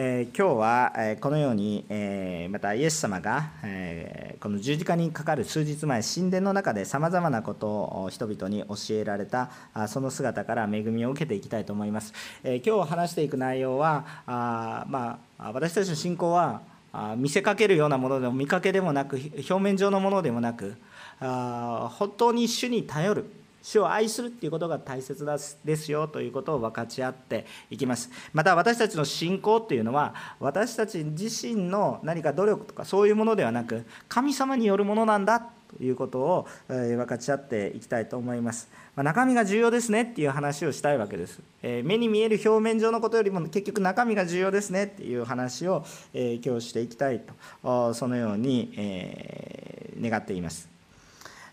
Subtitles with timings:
[0.00, 12.12] えー、今日は、え、このように、えー、またイエス様が、えー、この十字架にかかる数日前神殿の中でさまざまなことを人々に教えられたあその姿から恵みを受けていきたいと思います、
[12.44, 16.62] えー、今日話していく内容はあ、まあ、私たちの信仰は
[16.92, 20.76] あ見せかけるようなものでも見かけでもなく表面上のものでもなく
[21.18, 23.28] あ本当に主に頼る。
[23.62, 25.26] 主を愛するっていうことが大切
[25.64, 28.10] ですよということを分かち合っていきます。
[28.32, 47.20] また私たちの信仰っていうのは私たち自身の何か努力とかそういうものではなく神様によるものなんだということを分かち合っていきたいと思います、まあ中身が重要ですねっていう話をしたいわけです、え目に見える表面上のことよりも結局中身が重要ですねっていう話を、え今日していきたい
[47.62, 50.68] とそのように、え願っています、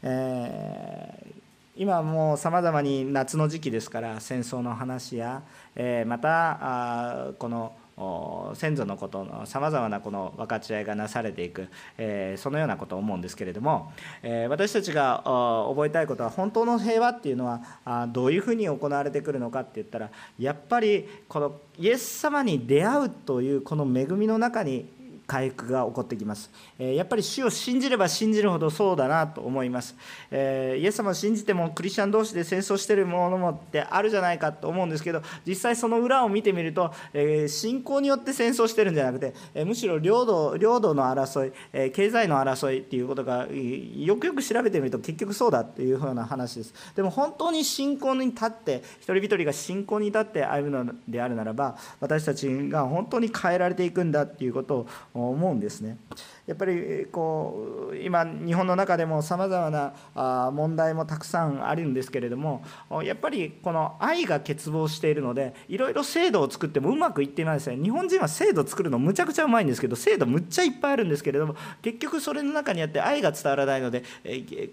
[0.02, 1.45] えー
[1.78, 5.44] 今もうさまざまに夏の時期ですから戦争の話や、
[5.76, 7.76] えまたこの
[8.56, 13.92] 先祖のことのさまざまなこの分かち合いがなされていく、えそのようなことを思うんですけれども、
[14.24, 15.24] え私たちが
[15.68, 24.95] 覚えたいことは本当の平和っていうのはどういうふうに行われてくるのかって言ったらやっぱりこのイエス様に出会うというこの恵みの中に
[25.28, 26.52] 回復が起こってきます。
[26.78, 29.96] やっぱり主を信じれば信じるほどそうだなと思います。
[30.32, 36.94] イエス様を信じてもクリスチャン同士で戦争してるものもってあるじゃないかと思うんですけど実際その裏を見てみると
[37.48, 39.34] 信仰によって戦争してるんじゃなくて
[39.66, 46.74] むしろ領土領土の争い経済の争いっていうことがよくよく調べてみると結局そうだっていうふうな話です。
[46.96, 55.98] でも本当に信仰に立って一人一人が信仰に立って歩むのであるならば私たちが本当に変えられていくんだっていうことを思うんですね。
[56.46, 59.70] やっぱりこう今日本の中でもさまざま
[60.14, 62.64] な問題もたくさんあるんですけれども
[63.04, 74.04] やっぱりこの愛が欠乏しているのでいろいろ制度を作ってもうまくいっていないですね日本人は制度作るのむちゃくちゃうまいんですけど制度むっちゃいっぱいあるんですけれども結局それの中にあって愛が伝わらないので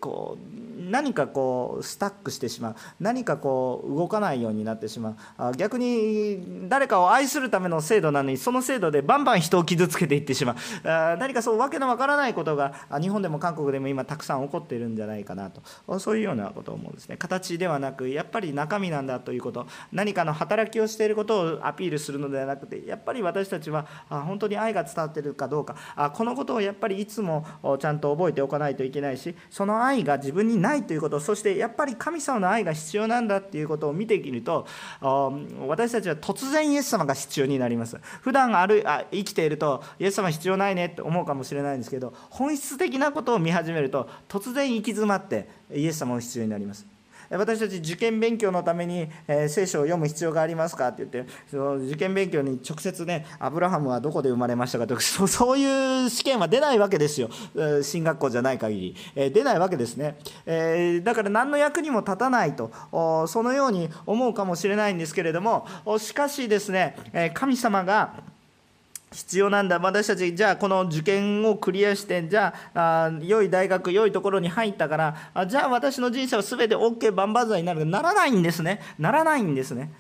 [0.01, 2.77] こう何かこうスタックしてしまう。
[3.01, 5.57] 何かこう動かないようになってしまう。
[5.57, 10.89] 逆に誰かを愛するための制度なのにその制度でバンバン人を傷つけていってしまう。
[10.89, 15.99] あ何かそうわけのわからないことが日本でも韓国でも今たくさん起こっているんじゃないかなと。
[15.99, 17.17] そういうようなことを思うんですね。
[17.17, 19.67] 形ではなくやっぱり中身なんだということ。
[19.93, 25.77] 何かの働きをしていることをアピールするのではなくてやっぱり私たちは本当に愛が伝わっているかどうか。
[26.15, 27.47] このことをやっぱりいつも
[27.81, 34.67] ちゃんと覚えておかないといけないしその愛が自分にないということそしてやっぱり神様の愛が必要なんだっていうことを見てみると
[35.67, 37.99] 私たちは突然イエス様が必要になります。
[38.21, 46.93] 普段あるあ生きているとイエス様必要ないねって思うかもしれないんですけど本質的なことを見始めると突然行き詰まってイエス様も必要になります。
[47.39, 57.31] 私たち受験勉強のために、え、聖書を読む必要がありますかって言ってその受験勉強に直接ねアブラハムはどこで生まれましたかとか そういう試験は出ないわけですよ。
[57.83, 62.71] 進学校じゃない限り、え、出ないわけですね、え、だから何の役にも立たないと
[63.27, 65.67] そのように思うかもしれないんですけれども
[65.99, 66.97] しかしですね
[67.35, 68.32] 神様が
[69.13, 69.79] 必要なんだ。
[69.79, 77.85] 私たちじゃあこの受験をクリアしてじゃああ良い大学良いところに入ったからあじゃあ私の人生は全て OK 万々歳になる。
[77.85, 78.81] ならないんですね。
[78.99, 79.91] ならないんですね。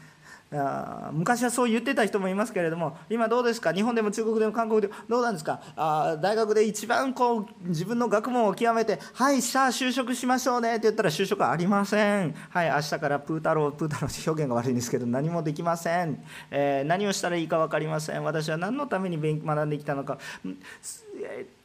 [0.55, 3.73] あ昔はそう言ってた人もいますけれども今どうですか？
[3.73, 5.61] 日本でも中国でも韓国でもどうなんですか？
[5.77, 12.35] あ大学で一番こう自分の学問を極めてはいさあ就職しましょうねって言ったら就職ありません。
[12.51, 18.23] はい明日からプー太郎プー太郎表現が悪いんですけど何もできません、えー、何をしたらいいか分かりません。
[18.23, 20.19] 私は何のために勉学んできたのか、
[21.25, 21.62] えー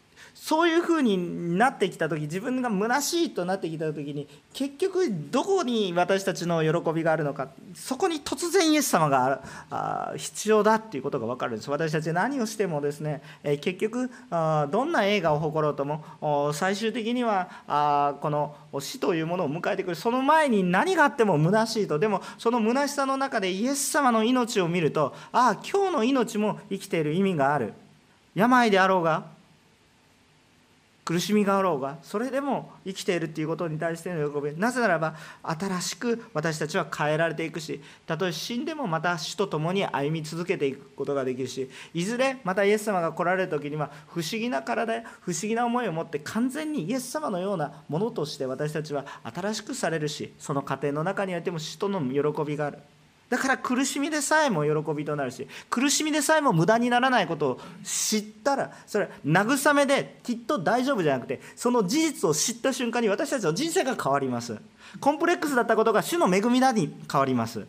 [0.47, 11.69] そういうふうになってきた時自分が虚しいとなってきた時に結局どこに私たちの喜びがあるのかそこに突然イエス様があ必要だっていうことが分かるんです。
[11.69, 19.96] 私たち何をしてもですね結局どんな映画を誇ろうとも最終的にはこの死というものを迎えてくる。
[19.97, 22.00] その前に何があっても虚しいと。
[22.00, 27.74] でもその虚しさの中でイエス様の命を見るとああ今日の命も生きている意味がある。
[28.34, 29.35] 病であろうが
[31.08, 52.80] 苦しみがあろうがそれでも生きているっていうことに対しての喜びなぜならば新しく私たちは変えられていくしたとえ死んでもまた死と共に歩み続けていくことができるしいずれまたイエス様が来られる時には不思議な体不思議な思いを持って完全にイエス様のようなものとして私たちは新しくされるしその過程の中においても死との喜びがある。
[53.29, 64.58] だから苦しみでさえも喜びとなるし苦しみでさえも無駄にならないことを知ったらそれは慰めできっと大丈夫じゃなくてその事実を知った瞬間に私たちの人生が変わります。
[65.02, 67.66] コンプレックスだったことが主の恵みだに変わります。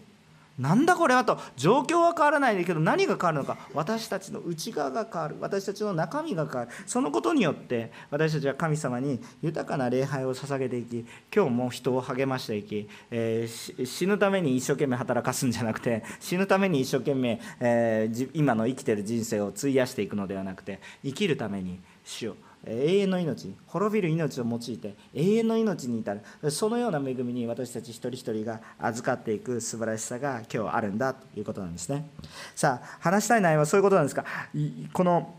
[0.58, 1.38] なんだこれはと。
[1.56, 3.56] 状況は変わらないけど何が変わるのか。
[3.74, 5.36] 私たちの内側が変わる。
[5.40, 6.70] 私たちの中身が変わる。
[6.86, 26.50] そのことによって私たちは神様に豊かな礼拝を捧げていき今日も人を励ましていき、えー、死ぬために一生懸命働かすんじゃなくて死ぬために一生懸命、えー、今の生きてる人生を費やしていくのではなくて生きるために主を永遠の命滅びる命を用いて永遠の命に至る。
[26.50, 32.08] そのような恵みに私たち一人一人が預かっていく素晴らしさが今日あるんだということなんですね。
[32.54, 34.24] さあ話したい内容はそういうことなんですが
[34.92, 35.34] この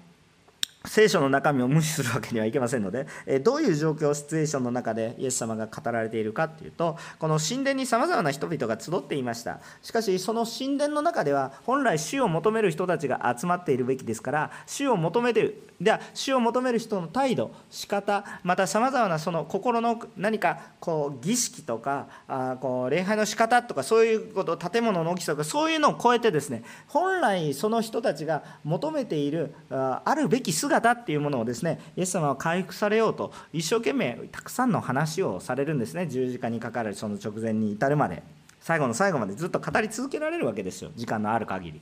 [0.85, 3.05] 聖書の中身を無視するわけにはいけませんので、
[3.41, 9.59] どういう状況、シチュエーションの中でイエス様が語られているかというと、この神殿にさまざまな人々が集っていました。
[9.81, 36.07] しかし、その神殿の中では、本来主を求める人たちが集まっているべきですから、主を求めてる、では、主を求める人の態度、仕方、またさまざまなその心の何かこう儀式とか、あこう礼拝の仕方とか、そういうこと、建物の大きさとか、そういうのを超えてですね、本来その人たちが求めているあるべき姿姿っていうものをですねイエス様は回復されようと一生懸命たくさんの話をされるんですね。
[36.07, 38.24] 十字架にかかるその直前に至るまで。
[38.62, 40.92] 最後の最後までずっと語り続けられるわけですよ。
[40.95, 41.81] 時間のある限り。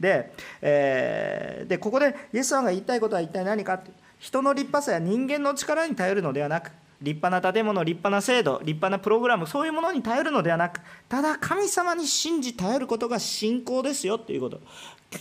[0.00, 3.90] で,、えー、でここでイエス様が言いたいことは一体何かって。
[4.18, 14.60] 人の立派さや人間の力に頼るのではなく立派な建物立派な制度立派なプログラムそういうものに頼るのではなくただ神様に信じ頼ることが信仰ですよということ。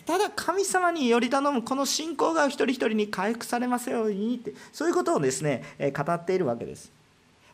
[0.06, 5.63] ただ神様により頼むこの信仰が一人一人に回復されますようにってそういうことをですね
[5.95, 6.95] 語っているわけです。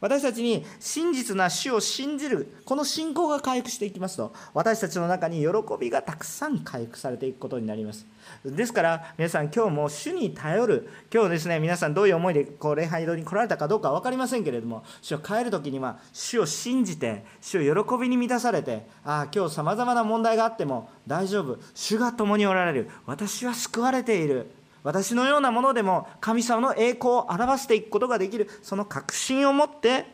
[0.02, 5.48] 私たちに真実な主を信じるこの信仰が回復していきますと私たちの中に喜
[5.80, 8.06] びがたくさん回復されていくことになります。
[8.44, 10.90] ですから皆さん今日も主に頼る。
[11.14, 21.60] 今日ですね皆さんどういう思いでこう礼拝堂に来られたかどうか分かりませんけれども主を帰る時には主を信じて主を喜びに満たされてああ今日さまざまな問題があっても大丈夫。
[21.76, 22.90] 主が共におられる。
[23.06, 24.50] 私は救われている。
[24.84, 30.06] 私のようなものでも神様の栄光を表していくことができるその確信を持って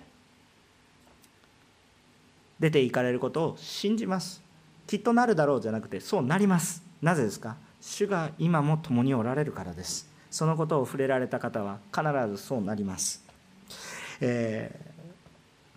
[2.60, 4.42] 出ていかれることを信じます。
[4.88, 6.81] きっとなるだろうじゃなくてそうなります。
[7.02, 7.56] なぜですか？
[7.81, 10.10] 主が今も共におられるからです。
[10.31, 13.24] そのことを触れられた方は必ずそうなります、
[14.19, 14.97] えー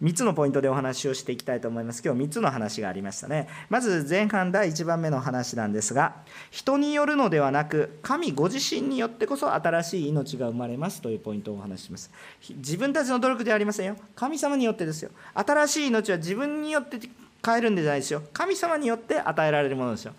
[0.03, 2.03] 3つのポイントでお話をしていきたいと思います。
[2.03, 3.49] 今日3つの話がありましたね。
[3.69, 6.17] まず前半第1番目の話なんですが、
[6.51, 12.11] 人によるのではなく、神ご自身によってこそ新しい命が生まれますというポイントをお話しします。
[12.49, 13.97] 自分たちの努力ではありませんよ。
[14.15, 15.11] 神様によってですよ。
[15.35, 16.99] 新しい命は自分によって
[17.45, 18.23] 変えるんじゃないですよ。
[18.33, 20.15] 神様によって与えられるものですよ。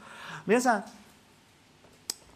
[0.45, 0.85] 皆さん、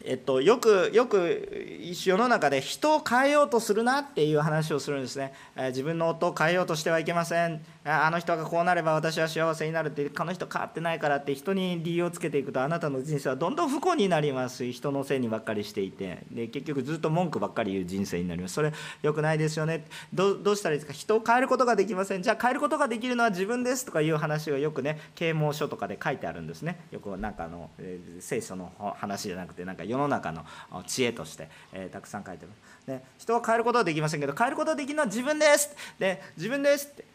[0.08, 7.62] えっと、よくよく世の中で人を変えようとするなっていう話をするんですね、え自分の夫を変えようとしてはいけません。
[7.84, 14.72] あの人がこうなれば私は幸せになるってこの人変わってないからって人に理由をつけていくとあなたの人生はどんどん不幸になります。
[14.72, 16.24] 人のせいにばっかりしていて。
[16.32, 18.56] で結局ずっと文句ばっかり言う人生になります。
[18.56, 19.86] それ良くないですよね。
[20.14, 20.94] どうしたらいいですか？
[20.94, 22.24] 人を変えることができません。
[22.24, 26.80] じゃあ変えることができるのは自分ですとかいう話がよくね啓蒙書とかで書いてあるんですね。
[26.92, 30.46] よくなんかあの、えー、聖書の話じゃなくてなんか世の中の
[30.86, 32.54] 知恵として、えー、たくさん書いてま
[32.86, 35.76] す、ね、人を変えることはできませんけど変えることができるのは自分です。
[35.98, 37.06] で自分ですって。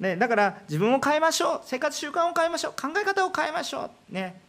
[0.00, 1.60] ね、だから自分を変えましょう。
[1.64, 2.72] 生活習慣を変えましょう。
[2.72, 4.40] 考え方を変えましょう、ね、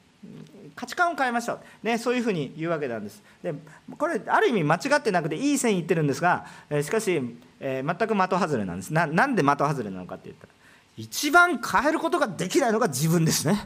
[0.76, 3.22] 価値観を変えましょう、ね、そういうふうに言うわけなんです。
[3.44, 3.54] で
[3.98, 7.22] これある意味間違ってなくていい線いってるんですが、えしかし、
[7.60, 8.94] えー、全く的外れなんです。
[8.94, 10.54] ななんで的外れなのかって言ったら
[10.96, 13.60] 一番変えることができないのが自分ですね。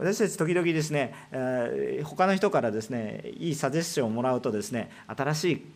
[0.00, 5.66] 私たち時々ですね、えー、他の人からですねいいサジェスションをもらうとですね新しい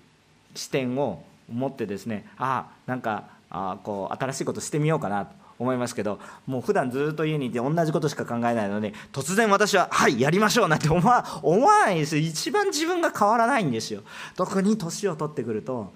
[0.55, 12.23] 視点を持ってですねああなんかあこう新しいことしてみようかなと思いますけどもう普段ずっと家にいて同じことしか考えないので突然私は「はいやりましょう」なんて思わ思わないですよ。
[12.23, 14.03] 一番自分が変わらないんですよ。
[14.37, 15.93] 特に年を取ってくると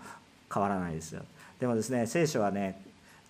[0.52, 1.22] 変わらないですよ。
[1.58, 2.80] でもですね聖書はね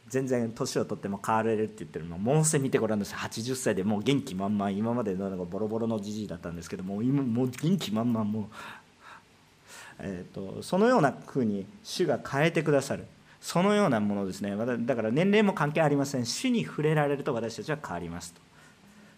[0.09, 3.19] 全然年を取っても変われるって言ってるのモーセ見てごらんなさい。
[3.29, 4.71] 80歳でもう元気満々。
[4.71, 8.45] 今までのなんかボロボロのじじいだったんですけども今もう元気満々もう。
[10.01, 13.05] えーと、そのようなふうに主が変えてくださる。
[13.41, 14.55] そのようなものですね。
[14.57, 16.27] だから年齢も関係ありません。
[16.27, 18.41] 主に触れられると私たちは変わりますと。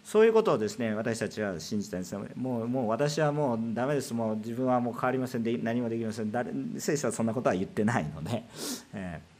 [0.03, 4.13] そういうことをですね私たちは信じたんですもうもう私はもうダメです。
[4.13, 5.43] もう自分はもう変わりません。
[5.43, 6.31] で何もできません。
[6.31, 8.43] 誰聖書はそんなことは言ってないので、
[8.93, 9.30] えー、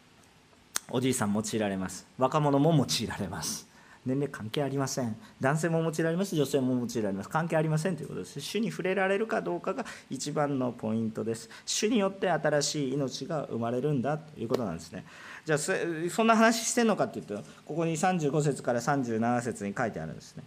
[0.89, 2.05] おじいさん用いられます。
[2.17, 3.71] 若者も用いられます。
[4.05, 5.15] 年齢関係ありません。
[5.39, 6.35] 男性も用いられます。
[6.35, 7.29] 女性も用いられます。
[7.29, 8.41] 関係ありませんということです。
[8.41, 11.49] 主に触れられるかどうかが一番のポイントです。
[11.65, 15.05] 主によって新しい命が生まれるんだということなんですね。
[15.45, 20.43] じゃあそんな話してんのかっていうとここに35節から37節に書いてあるんですね。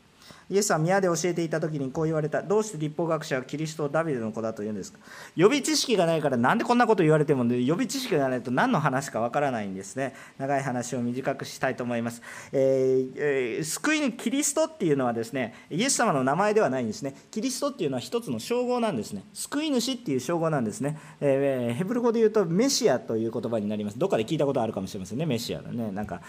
[0.51, 2.43] イエスは宮で教えていた時にこう言われた。
[2.43, 4.99] どうして立法学者はキリストをダビデの子だと言うんですか？
[5.37, 10.15] 予備知識がないからなんでこんなこと言われても予備知識がないと何の話かわからないんですね。
[10.39, 12.23] 長い話を短くしたいと思います、
[12.53, 17.15] えーえー、救いのキリストっていうのはですねイエス様の名前ではないんですね。
[17.31, 19.25] キリストっていうのは一つの称号なんですね。
[19.33, 23.99] 救い主っていう称号なんですね、えー、ヘブル語で言うとメシアという言葉になります。
[23.99, 25.27] どっかで聞いたことあるかもしれませんね。
[25.27, 26.21] メシアねなんか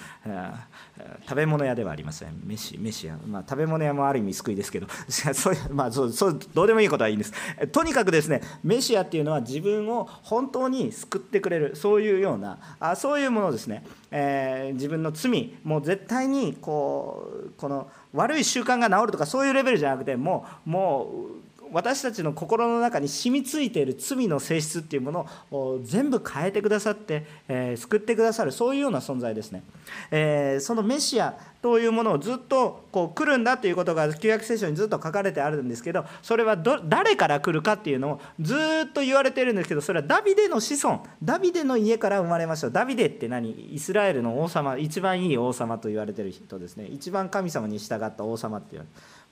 [1.24, 2.42] 食べ物屋ではありません。
[2.44, 4.88] メシメシア、まあ、食べ物屋もある意味救いですけど。
[5.10, 7.34] そういうまあそうそうどうでもいいことはいいんです。
[7.72, 21.45] とにかくですねメシアっていうのは自分を本当に救ってくれるそういうようなあそういうものですね、えー、自分の罪もう絶対にこうこの悪い習慣が治るとかそういうレベルじゃなくてもうもう
[21.76, 29.62] 私たちの心の中に染みついている罪の性質っていうものを全部変えてくださって、えー、救ってくださるそういうような存在ですね、
[30.10, 38.56] えー、そのメシアというものをずっとこう来るんだということが旧約聖書にずっと書かれてあるんですけどそれは誰から来るかっていうのをず
[38.88, 42.70] っと言われてるんですけどそれはダビデの子孫ダビデの家から生まれました。
[42.70, 43.50] ダビデって何？
[43.52, 46.86] イスラエルの王様一番いい王様と言われてる人ですね。
[46.86, 48.86] 一番神様に従った王様っていう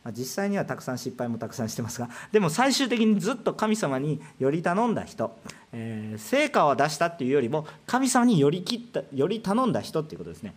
[0.03, 5.37] まあ、実際にはたくさん失敗もたくさんしてますがでも最終的にずっと神様により頼んだ人、
[5.71, 10.53] えー、成果を出したっていうよりも神様により切ったより頼んだ人っていうことですね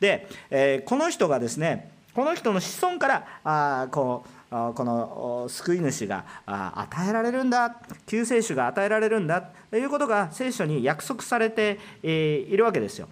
[0.00, 13.08] で、えー、この人がですねこの人の子孫からあこうこの救い主が与えられるんだ救世主が与えられるんだということが聖書に約束されているわけですよ。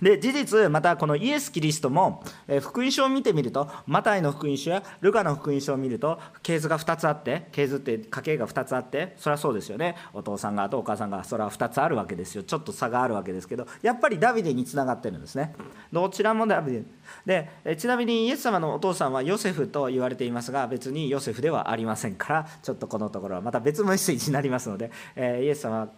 [0.00, 9.96] で事実またこのイエス・キリストも、え福音書を見てみるとマタイの福音書やルカの福音書を見ると系図が2つあって系図って家系が2つあってそれはそうですよね。
[10.12, 12.44] お父さん側とお母さんがそれは2つあるわけですよ。
[12.44, 15.54] ちょっと差があるわけですけどやっぱりダビデにつながってるんですね。
[15.92, 16.84] どちらもダビデ。
[17.26, 25.90] でえちなみにイエス様のお父さんはヨセフと言われていますが別にヨセフではありませんからちょっとこのところはまた別のメッセージになりますので、えイエス様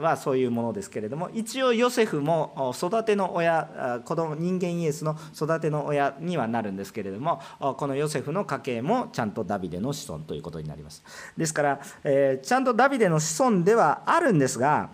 [0.00, 11.02] はそういうものですけれども一応ヨセフも育ての親子供人間イエスの育ての親にはなるんですけれどもこのヨセフの家系もちゃんとダビデの子孫ということになります。
[11.36, 14.90] ですから、えー、ちゃんとダビデの子孫ではあるんですが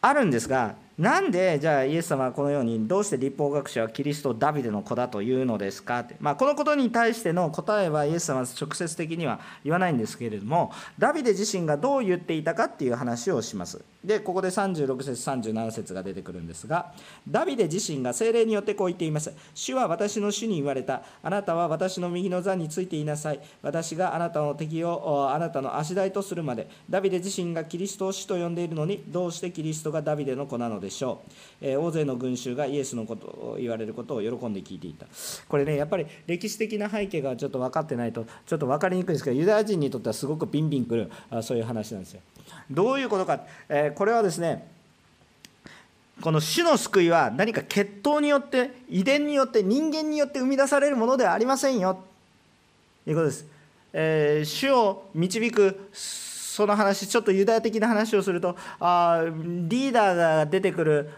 [0.00, 6.00] あるんですがなんでじゃあイエス様はこのようにどうして立法学者はキリストダビデの子だというのですか？
[6.00, 13.82] って、まあ、このことに対しての答えはイエス様は直接的には言わないんですけれどもダビデ自身がどう言っていたかっていう話をします。
[14.04, 16.92] でここで36節37節が出てくるんですが
[17.26, 19.32] ダビデ自身が精霊によってこう言っています。
[19.54, 21.02] 主は私の主に言われた。
[21.22, 23.40] あなたは私の右の座についていなさい。
[23.62, 31.32] 私があなたの敵をあなたの足台とするまでダビデ自身がキリストを主と呼んでいるのにどうしてキリストがダビデの子なのでしょう、
[31.62, 35.06] えー、大勢の群衆がイエスのことを言われることを喜んで聞いていた。
[35.48, 42.20] これねやっぱり歴史的な背景がちょっと分かってないとちょっと分かりにくいんですけどユダヤ人にとってはすごくビンビンくるあそういう話なんですよ。
[42.70, 44.66] どういうことか、えこれはですね
[46.20, 52.02] この死の救いは何か血統によって遺伝によって人間によって生み出されるものではありませんよ。
[53.04, 53.46] ということです、
[53.92, 55.88] えー、主を導く
[56.60, 61.10] その話ちょっとユダヤ的な話をするとあリーダーが出てくる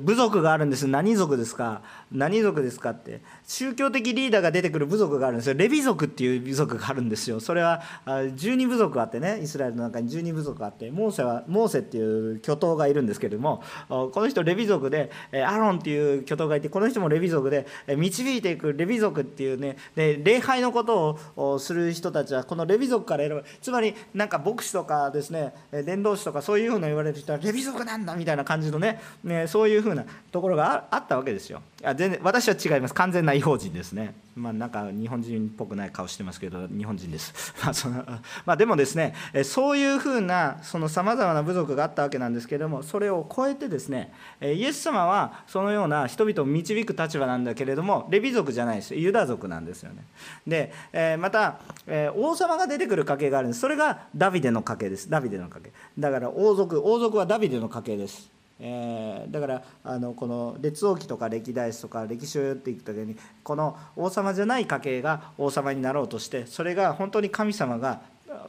[0.00, 0.88] 部族があるんです。
[0.88, 1.82] 何族ですか？
[2.12, 3.20] 何族ですかって。
[3.46, 5.54] 宗教的リーダーが出てくる部族があるんですよ。
[5.54, 7.40] レビ族っていう部族があるんですよ。
[7.40, 9.40] それは12部族あってね。
[9.42, 10.90] イスラエルの中に12部族あって。
[10.90, 23.44] モーセはモーセっていう巨頭がいるんですけれどもこの人レビ族でアロンっていう巨頭がいてこの人もレビ族で導いていくレビ族っていうねで礼拝のことをする人たちはこのレビ族から選ぶ。
[23.60, 31.62] つまりなんか牧師とかですね伝道師とかそういうふうな言われる人はレビ族なんだみたいな感じのねねそういうふうなところがあったわけですよ。
[31.98, 34.14] 全然私は違います完全な違法人ですね。
[34.36, 37.52] まあ、なんか日本人っぽくない顔してますけど日本人です。
[37.60, 38.04] まあその
[38.46, 50.04] まあ、でもですねそういうふうなさまざまな部族があったわけなんですけれどもそれを超えてですねイエス様はそのような人々を導く立場なんだけれどもレビ族じゃないですユダ族なんですよね。
[50.46, 58.37] で、えまた、え王様が出てくる家系があるんですそれがダビデの家系ですダビデの家系だから王族王族はダビデの家系です。
[58.60, 68.00] えー、だからあのこの列王記とか歴代史とか歴史を読っていく時にこの王様じゃない家系が王様になろうとしてそれが本当に神様が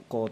[0.08, 0.30] こ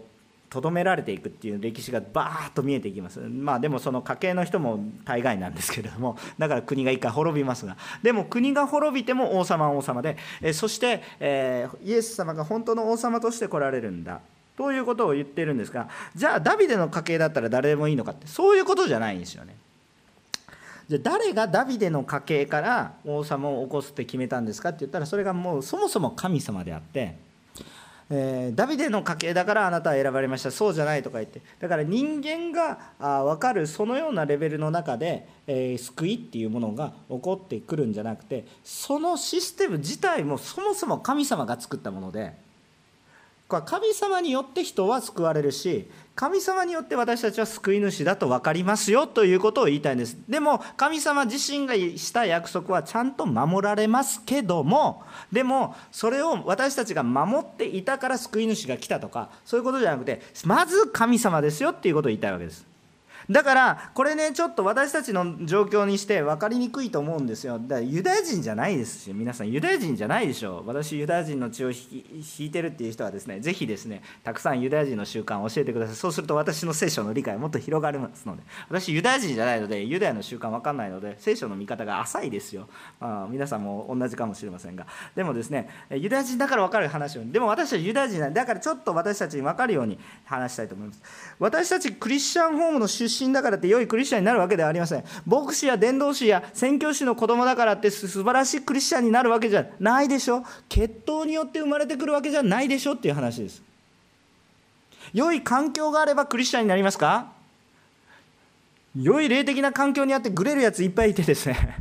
[0.50, 3.20] とどめられていくっていう歴史がバーッと見えていきます。
[3.20, 14.20] まあでもその家系の人も大概なんですけれどもだから国が一回滅びますがでも国が滅びても王様は王様でえそして、えー、イエス様が本当の王様として来られるんだ。
[14.56, 19.54] ということを言ってるんですがじゃあダビデの家系だったら誰でもいいのかってそういうことじゃないんですよね。
[20.88, 27.16] じゃ誰がダビデの家系から王様を起こすって決めたんですかって言ったらそれがもうそもそも神様であって
[28.10, 30.50] えー、ダビデの家系だからあなたは選ばれました。
[30.50, 31.42] そうじゃないとか言って。
[31.60, 42.34] だから人間があ分かるそのようなレベルの中で、えー、救いっていうものが起こってくるんじゃなくてそのシステム自体もそもそも神様が作ったもので
[43.48, 50.18] 神様によって人は救われるし神様によって私たちは救い主だと分かりますよということを言いたいんです。
[50.28, 62.66] でも神様自身がした約束はちゃんと守られますけどもでもそれを私たちが守っていたから救い主が来たとかそういうことじゃなくてまず神様ですよっていうことを言いたいわけです。
[63.30, 67.58] だからこれねちょっと私たちの状況にして分かりにくいと思うんですよ。
[67.58, 70.66] だからユダヤ人じゃないですし皆さんユダヤ人じゃないでしょう。
[70.66, 75.96] 私ユダヤ人の血を引いてるっていう人はですねぜひですねたくさんユダヤ人の習慣を教えてください。
[75.96, 78.42] そうすると私の聖書の理解もっと広がりますので。
[78.68, 82.68] 私ユダヤ人じゃないのでユダヤの習慣分かんないので聖書の見方が浅いですよ、
[83.00, 84.86] まあ、皆さんも同じかもしれませんが。
[85.14, 91.02] でもですねユダヤ人だから分かる話をでも私はユダヤ人なんだからちょっと私たちに分かるように話したいと思います。
[91.38, 95.04] 私たちクリスチャンホームの出身だからって良いクリスチャンになるわけではありません。
[95.26, 100.44] 牧師や伝道師や宣教師の子供だからって素晴らしいクリスチャンになるわけじゃないでしょ。
[100.68, 103.62] 血統によって生まれてくるわけじゃないでしょっていう話です。
[105.14, 107.32] 良い環境があればクリスチャンになりますか？
[108.96, 111.76] 良い霊的な環境にあってグレるやついっぱいいてですね。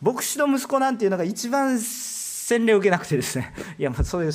[0.00, 3.52] 牧師の息子なんていうのが一番洗礼を受けなくてですね。
[3.78, 4.32] いやまあそういう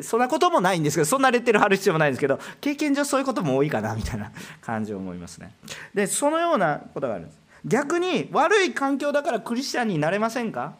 [0.00, 5.52] そんなこともないんですけどそんなレッテル貼る必要もないんですけど経験上そういうことも多いかなみたいな感じを思いますね。
[5.92, 7.38] でそのようなことがあるんです。
[7.64, 10.74] 逆に悪い環境だからクリスチャンになれませんか？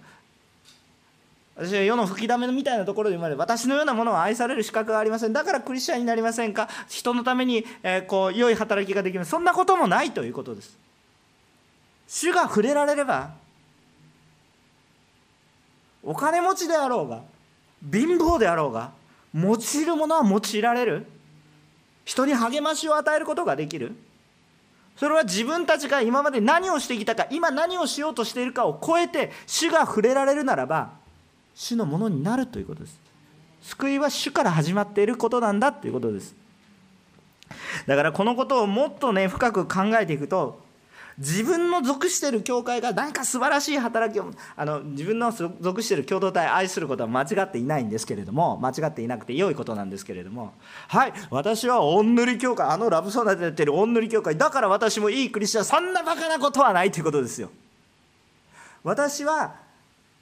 [1.54, 5.32] 私は世の吹きだめみたいなところで生まれ私のようなものは愛される資格がありません。
[5.32, 6.68] だからクリスチャンになりませんか？
[6.88, 9.30] 人のために、えー、こう良い働きができます。
[9.30, 10.76] そんなこともないということです。
[12.08, 13.30] 主が触れられれば
[16.02, 17.20] お金持ちであろうが
[17.92, 18.90] 貧乏であろうが
[19.34, 21.06] 用いるものは用いられる？
[22.04, 23.94] 人に励ましを与えることができる？
[24.96, 30.90] それは自分たちが今まで何をしてきたか今何をしようとしているかを超えて主が触れられるならば
[31.54, 33.00] 主のものになるということです。
[33.62, 36.34] 救いは主から始まっていることなんだということです。
[37.86, 40.60] だからこのことをもっとね深く考えていくと
[41.18, 50.54] 自分の属してる教会が何か素晴らしい働きをあの自分の属してる共同体愛することは間違っていないんですけれども間違っていなくて良いことなんですけれども。
[50.88, 51.12] はい。
[51.30, 57.50] 私はおんぬり教会あのラブソーナでやってるおんぬり教会だから私もいいクリスチャンそんなバカなことはないということですよ。
[58.84, 59.54] 私は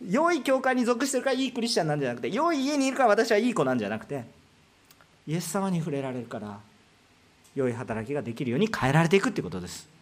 [0.07, 4.25] 良い教会に属してるからいいクリスチャンなんじゃなくて良い家にいるから私はいい子なんじゃなくて
[5.27, 6.59] イエス様に触れられるから
[7.55, 10.00] 良い働きができるように変えられていくっていうことです。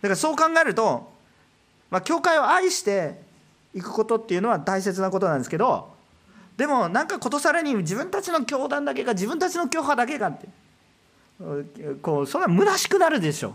[0.00, 1.12] だからそう考えると、
[1.90, 3.20] まあ、教会を愛して
[3.74, 5.92] いくことっていうのは大切なことなんですけど
[6.56, 10.48] でもなんかことさらに自分たちの教団だけが自分たちの教派だけがって
[12.02, 13.54] こうそんな虚しくなるでしょ。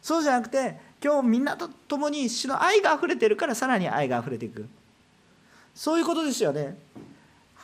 [0.00, 4.68] そうじゃなくて今日みんなと共に主の愛があふれてるからさらに愛があふれていく。
[5.74, 6.76] そういうことですよね。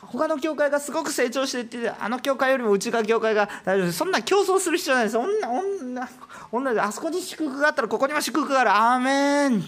[0.01, 3.91] 他の教会がすごく成長していってあの教会よりもうちが教会が大丈夫。
[3.91, 5.17] そんな競争する必要ないです。
[5.17, 6.09] 女
[6.51, 8.71] 女女あそこに祝福があったらここにも祝福がある。
[8.71, 9.63] アーメン。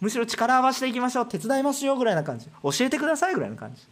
[0.00, 1.26] むしろ力を合わせていきましょう。
[1.26, 2.46] 手伝いますよぐらいな感じ。
[2.62, 3.82] 教えてくださいぐらいな感じ。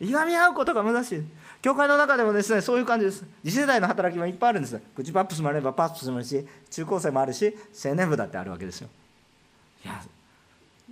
[0.00, 1.22] いがみ合うことが難しい。
[1.60, 3.24] 教会の中でもですねそういう感じです。
[3.44, 4.78] 次世代の働きもいっぱいあるんです。
[4.94, 8.88] プチパップスもあればパップスもあるし中高生もあるし青年部だってあるわけですよ。
[9.84, 10.00] いや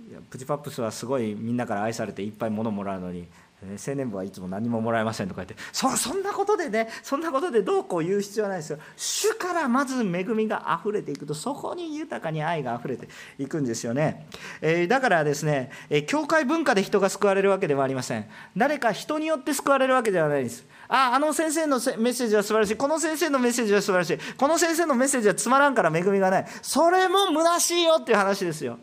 [0.09, 3.27] いやプチパップスはすごいみんなから愛されていっぱい物もらうのに
[3.63, 8.77] 青年部はいつも何ももらえませんとか言ってそそんなことでねそんなことでどうこう言う必要はないですよ。
[8.95, 13.07] 主からまず恵みがあふれていくとそこに豊かに愛があふれて
[13.39, 14.27] いくんですよね、
[14.61, 18.27] えー、だからですね、えー、教会文化で人が救われるわけではありません。
[18.55, 20.65] 誰か人によって救われるわけではないです。
[20.87, 22.75] ああの先生のメッセージは素晴らしい。
[22.75, 24.17] この先生のメッセージは素晴らしい。
[24.37, 26.45] この先生のメッセージはつまらんから恵みがない。
[26.61, 28.77] それも虚しいよっていう話ですよ。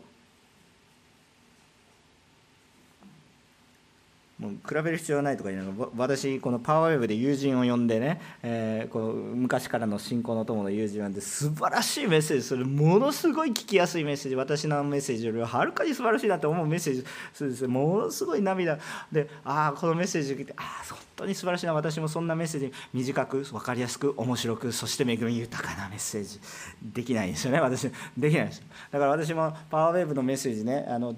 [4.45, 18.77] もう比べる必要はないとか言いながら私このパワーウェブで友人を呼んでね、えー、こう昔からの信仰の友の友人を呼んで素晴らしいメッセージするものすごい聞きやすいメッセージ私のメッセージよりはるかに素晴らしいなと思うメッセージするですものすごい涙。
[19.11, 21.73] でああこのメッセージ聞いてああ本当に素晴らしいな。
[21.73, 26.39] 私もそんなメッセージ短く分かりやすく面白くそして恵み豊かなメッセージ。
[26.83, 27.59] できないんですよね。
[27.59, 31.15] 私できないですだから私もパワーウェーブのメッセージねあの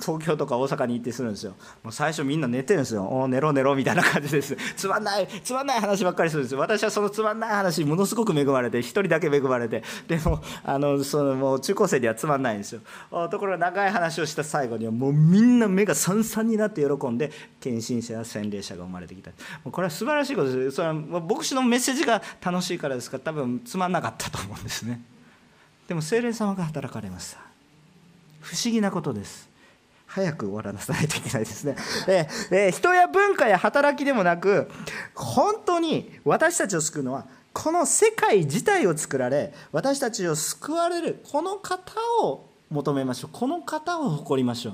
[0.00, 1.54] 東京とか大阪に行ってするんですよ。
[1.82, 3.04] もう最初みんな寝てるんですよ。
[3.04, 4.56] お寝ろ寝ろみたいな感じです。
[4.76, 6.54] つまんないつまんない話ばっかりするんです。
[6.54, 9.84] よ私はそのつまんない話ものすごく恵まれて一人だけ恵まれて。
[10.08, 12.80] でもあのそのもう中高生にはつまんないんですよ。
[13.30, 19.30] ところが長い話をした最後にはもうみんな目がさんさんになって喜んで献身者や洗礼者が生まれてきた。
[19.30, 20.76] もうこれは素晴らしいことです。
[20.76, 23.18] それは牧師のメッセージが楽しいからですか。
[23.18, 25.00] ら多分つまんなかったと思うんですね。
[25.86, 27.38] でも精霊様が働かれました。
[28.40, 29.55] 不思議なことです。
[30.16, 31.76] 早く終わらなさないといけないですね。
[32.06, 34.70] でで人や文化や働きでもなく
[35.14, 43.30] 本当に私たちを救うのはこの世界自体を作られ私たちを救われるこの方を求めましょう。
[43.30, 44.72] この方を誇りましょう。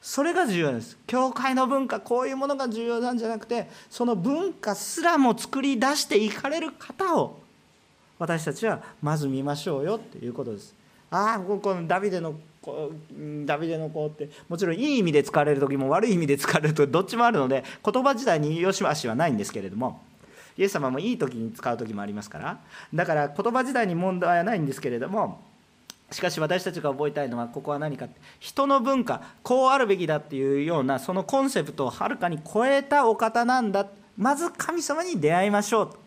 [0.00, 0.96] それが重要です。
[1.06, 7.40] 教会の文化こういうものが重要なんじゃなくてその文化すらも作り出していかれる方を
[8.18, 10.81] 私たちはまず見ましょうよっていうことです。
[11.12, 12.34] ああここのダビデの
[13.44, 20.00] ダビデの子ってもちろんいい意味で使われる時も悪い意味で使われるとどっちもあるので言葉自体によしあしはないんですけれども
[20.56, 22.58] イエス様もいい時に使う時もありますから
[22.94, 25.42] だから言葉自体に問題はないんですけれども
[26.10, 28.06] しかし私たちが覚えたいのはここは何か
[28.38, 33.86] 人の文化こうあるべきだっていうようなそのコンセプトをはるかに超えたお方なんだ。
[34.16, 36.01] まず神様に出会いましょう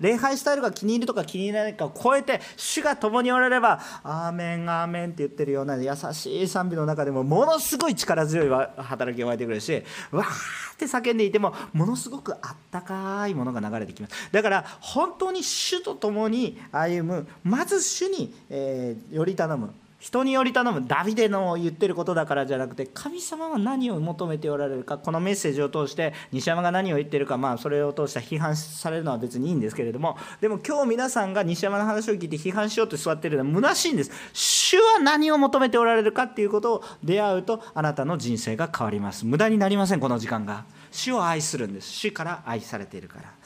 [0.00, 14.14] 礼拝スタイルが気に入るとか気に入らないかを超えて主が共におられれば「アーメンアーメン」って言ってるような優しい賛美の中でもものすごい力強い働きが湧いてくるしわーって叫んでいてもものすごくあったかいものが流れてきます。
[14.32, 19.72] だから本当に主と共に歩むまず主に、え、より頼む。
[19.98, 34.12] 人により頼むダビデの言ってることだからじゃなくて神様は何を求めておられるかこのメッセージを通して西山が何を言ってるかまあそれを通して批判されるのは別にいいんですけれどもでも今日皆さんが西山の話を聞いて批判しようと座ってるのは虚しいんです。
[34.32, 39.26] 主は何を求めておられるかっていうことを出会うとあなたの人生が変わります。
[39.26, 40.64] 無駄になりませんこの時間が。
[40.90, 41.90] 主を愛するんです。
[41.90, 43.37] 主から愛されているから。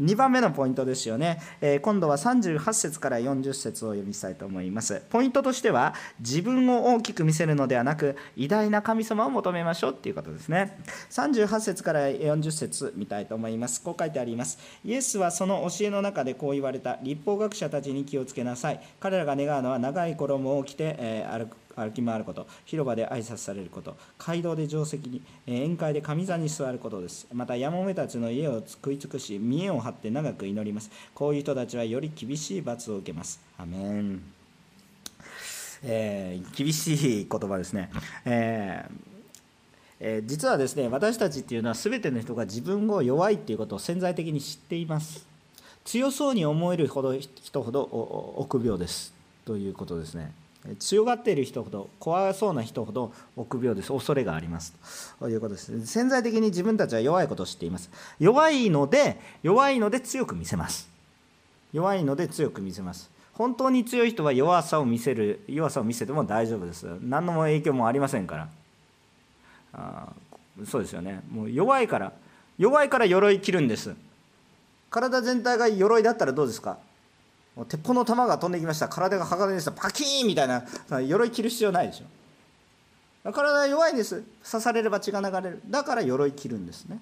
[0.00, 5.02] 2番目のポイントですよね、えー、今度は38節から40節を読みしたいと思います。
[5.10, 10.78] ポイントとしては自分を大きく見せるのではなく偉大な神様を求めましょうっていうことですね。
[11.10, 13.82] 38節から40節見たいと思います。
[13.82, 14.58] こう書いてあります。
[14.84, 16.98] イエスはその教えの中でこう言われた。
[17.02, 18.80] 立法学者たちに気をつけなさい。
[19.00, 27.26] 彼らが願うのは長い衣を着て、えー、歩き回ること広場で挨拶されること街道で定石に宴会で上座に座ることです。
[27.32, 30.90] またやもめたちの家を食い尽くし見栄を張って長く祈ります。
[31.14, 33.40] こういう人たちはより厳しい罰を受けます。
[33.56, 34.22] アメン、
[35.84, 37.90] えー、厳しい言葉ですね、
[38.24, 38.92] えー
[40.00, 45.26] えー、実はですね私たちっていうのは全ての人が自分を弱いっていうことを潜在的に知っています。
[45.84, 47.82] 強そうに思えるほど人ほど
[48.36, 49.14] 臆病です。
[49.44, 50.32] ということですね。
[50.78, 53.92] 強がっている人ほど怖そうな人ほど臆病です。
[53.92, 54.74] 恐れがあります。
[55.18, 57.90] ということです潜在的に自分たちは弱いことを知っています。
[58.18, 60.88] 弱いので弱いので強く見せます。
[61.72, 63.10] 弱いので強く見せます。
[63.34, 66.86] 本当に強い人は弱さを見せる弱さを見せても大丈夫です。
[67.02, 68.48] 何の影響もありませんから。
[69.74, 70.12] あ
[70.66, 71.22] そうですよね。
[71.30, 72.12] もう弱いから
[72.58, 73.94] 弱いから鎧着るんです。
[74.90, 76.78] 体全体が鎧だったらどうですか？
[77.66, 78.88] 鉄砲の弾が飛んできました。
[78.88, 79.72] 体が鋼でした。
[79.72, 80.64] パキーンみたいな
[81.00, 83.32] 鎧着る必要ないでしょ。
[83.32, 84.22] 体弱いんです。
[84.48, 85.60] 刺されれば血が流れる。
[85.68, 86.98] だから鎧着るんですね。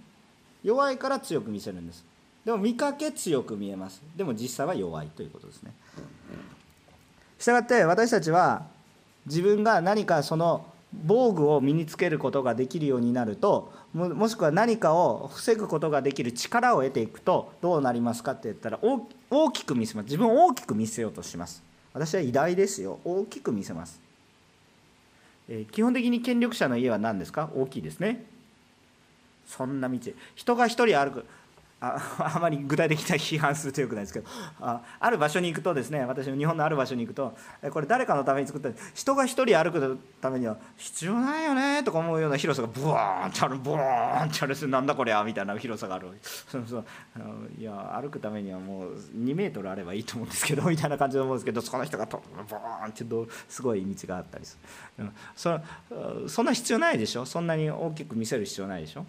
[0.62, 2.04] 弱いから強く見せるんです。
[2.44, 4.00] でも見かけ強く見えます。
[4.16, 5.72] でも実際は弱いということですね。
[7.38, 8.66] したがって私たちは
[9.26, 10.66] 自分が何かその
[11.04, 18.78] 防具を身につけることができるようになるともしくは何かを防ぐことができる力を得ていくとどうなりますかって言ったら
[19.30, 20.04] 大きく見せます。
[20.06, 21.62] 自分を大きく見せようとします。
[21.92, 22.98] 私は偉大ですよ。
[23.04, 24.00] 大きく見せます、
[25.48, 27.50] えー、基本的に権力者の家は何ですか？
[27.54, 28.24] 大きいですね。
[29.46, 29.98] そんな道。
[30.34, 31.24] 人が1人歩く。
[31.78, 31.98] あ
[32.34, 34.26] あまり具体的な批判するとよくないですけど
[34.60, 37.36] あある場所に行くとですね私も日本のある場所に行くと
[37.70, 46.08] これ誰かのために作った人が一人歩くためには必要ないよねとか思うような広さがブワーンってあるブワーンってあるなんだこれやみたいな広さがある。
[46.48, 46.84] そうそう。
[47.14, 53.04] あのいや歩くためにはもう2メートルあればいいと思うんですけど みたいな感じで思うんですけどそこの人がとブワーンって
[53.50, 54.56] すごい道があったりす
[54.98, 55.10] る。
[55.36, 55.60] そ
[56.26, 57.26] そんな必要ないでしょ？
[57.26, 59.04] そんなに大きく見せる必要ないでしょ？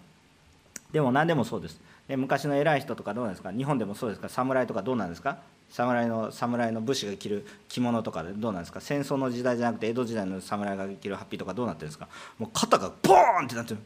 [0.92, 1.80] でも何でもそうです。
[2.16, 3.52] 昔の偉い人とかどうなんですか？
[3.52, 4.28] 日本でもそうですか？
[4.28, 5.38] 侍とかどうなんですか？
[5.70, 8.80] 侍の侍の武士が着る着物とかでどうなんですか？
[8.80, 12.08] 戦争の時代じゃなくて江戸時代の侍が着るハッピーとかどうなってるんですか？
[12.38, 13.80] もう肩がボーンってなってる。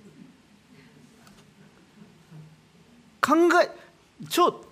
[3.21, 3.71] 考え
[4.29, 4.65] 超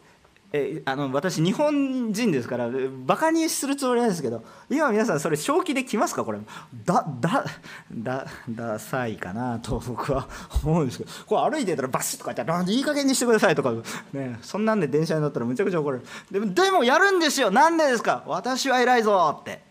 [0.52, 2.68] えあの私日本人ですから
[3.06, 6.40] バカにするつもりなんですけど今皆さんそれ正気で来ますかこれ。
[6.84, 7.44] だだ
[7.92, 10.28] だダサいかなと僕は
[10.64, 11.10] 思うんですけど。
[11.26, 13.72] これ歩いてたらバシッとか言ったら「いい加減にしてください」とか、
[14.12, 16.02] ね、そんなんで電車に乗ったらむちゃくちゃ怒る。
[16.30, 17.52] でもでもやるんですよ。
[17.52, 18.24] なんでですか。
[18.26, 19.62] 私は偉いぞって。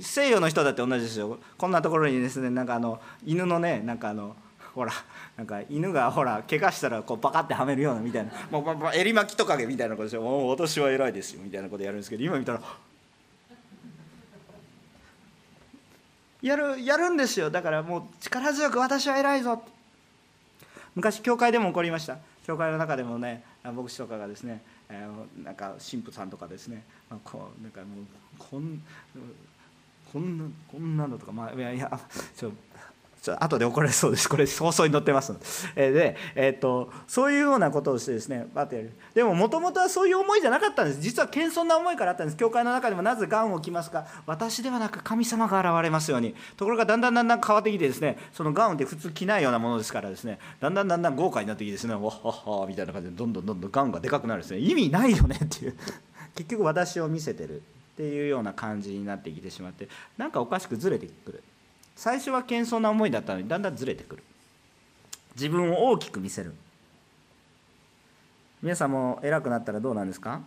[0.00, 1.38] 西洋の人だって同じですよ。
[1.56, 4.34] こんなところにですねなんかあの犬のねなんかあの
[4.78, 4.92] ほら
[5.36, 8.30] なんか犬がほら怪我したらこうバカってはめるようなみたいな。
[8.48, 10.22] もう、ま襟巻きトカゲみたいなことでしょ。
[10.22, 12.60] もう私は偉いですよみたいなことやるんですけど今見たら。
[16.42, 17.50] やるやるんですよ。
[17.50, 19.60] だからもう力強く私は偉いぞ。
[20.94, 22.18] 昔教会でも起こりました。
[22.46, 28.06] 教会の中でもね牧師とかがですね、えー、なんか神父さんとかですね、まあ、こうなんかもう
[28.38, 28.80] こん
[30.12, 32.00] こんなこんなのとかまあいやいや
[32.36, 32.52] ちょ
[33.28, 34.28] ちょ後で怒られそうです。
[34.30, 35.38] これ放送に載ってますの
[35.74, 35.92] で。
[35.92, 38.92] で、えー、っとそういうようなことをしてですねバッてやる。
[39.14, 41.00] でももともとはそういう思いじゃなかったんです。
[41.00, 42.36] 実は謙遜な思いからあったんです。
[42.36, 44.06] 教会の中でもなぜがんを着ますか。
[44.26, 46.34] 私ではなく神様が現れますように。
[46.56, 50.38] ところがだんだんだんだん変わってきてですねそのガウンって普通着ないようなものですからですね。
[50.60, 54.58] だんだんだんだん豪華になってきてですねわっはっはみたいな感じでどんどんどんどんガウンがでかくなるんですね。
[54.58, 55.76] 意味ないよねっていう。
[56.34, 57.60] 結局私を見せてるっ
[57.96, 61.42] ていうような感じになってきてしまってなんかおかしくずれてくる。
[61.98, 64.22] 最初は謙遜な思いだったのにだんだんずれてくる。
[65.34, 66.54] 自分を大きく見せる。
[68.62, 70.40] 皆さんも偉くなったらどうなんですか？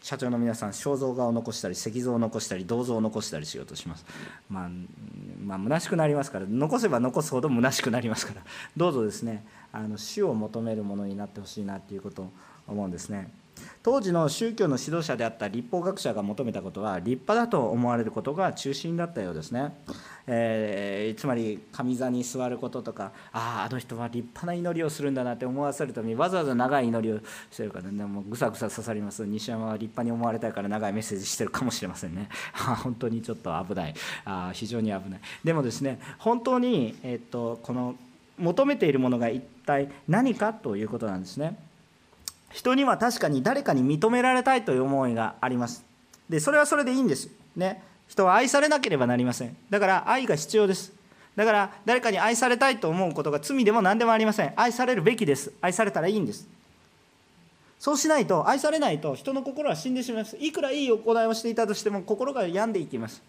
[0.00, 4.04] 社長の皆さん肖像画を残したり石像を残したり銅像を残したりしようとします、
[4.48, 4.68] まあ、
[5.44, 6.46] まあ虚しくなりますから。
[6.48, 8.42] 残せば残すほど虚しくなりますから。
[8.76, 12.30] どうぞですねあの死を求めるものになってほしいなっていうことを
[12.68, 13.28] 思うんですね。
[13.82, 19.74] 当時の宗教の指導者であった立法学者が求めたことは立派だと思われることが中心だったようですね、
[20.26, 27.18] えー、つまり上座に座ることとかあああの人は立派な祈りをするんだなって思わせるためにわざわざ長い祈りを
[27.50, 28.04] してるからね。
[28.04, 29.24] もうぐさぐさ刺さります。
[29.26, 32.28] 西山は立派に思われたいから長いメッセージしてるかもしれませんね。
[32.82, 33.94] 本当にちょっと危ない。
[34.24, 35.20] あ非常に危ない。
[35.44, 37.94] でもですね本当に、えー、っとこの
[38.38, 41.56] 求めているものが一体何かということなんですね。
[42.52, 45.84] 人には確かに誰かに認められたいという思いがあります。
[46.28, 47.28] でそれはそれでいいんです。
[47.56, 47.82] ね。
[48.08, 49.56] 人は愛されなければなりません。
[49.70, 50.92] だから愛が必要です。
[51.34, 54.52] だから誰かに愛されたいと思うことが罪でも何でもありません。
[54.56, 55.52] 愛されるべきです。
[55.60, 56.46] 愛されたらいいんです。
[57.78, 60.36] そうしないと愛されないと人の心は死んでしまいます。
[60.38, 63.22] いくらいい行いをしていたとしても心が病んでいきます。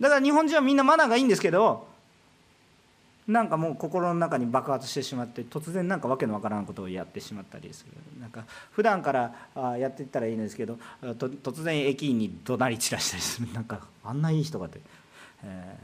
[0.00, 1.86] だから日本人はみんなマナーがいいんですけど
[3.32, 7.92] なんかもう心の中に爆発してしまって突然なんかわけのわからんことをやってしまったりする。
[8.20, 13.52] なんか普段からやっていったらいいんですけど突然駅員に怒鳴り散らしたりする。
[13.52, 14.80] なんかあんないい人がって、
[15.44, 15.76] え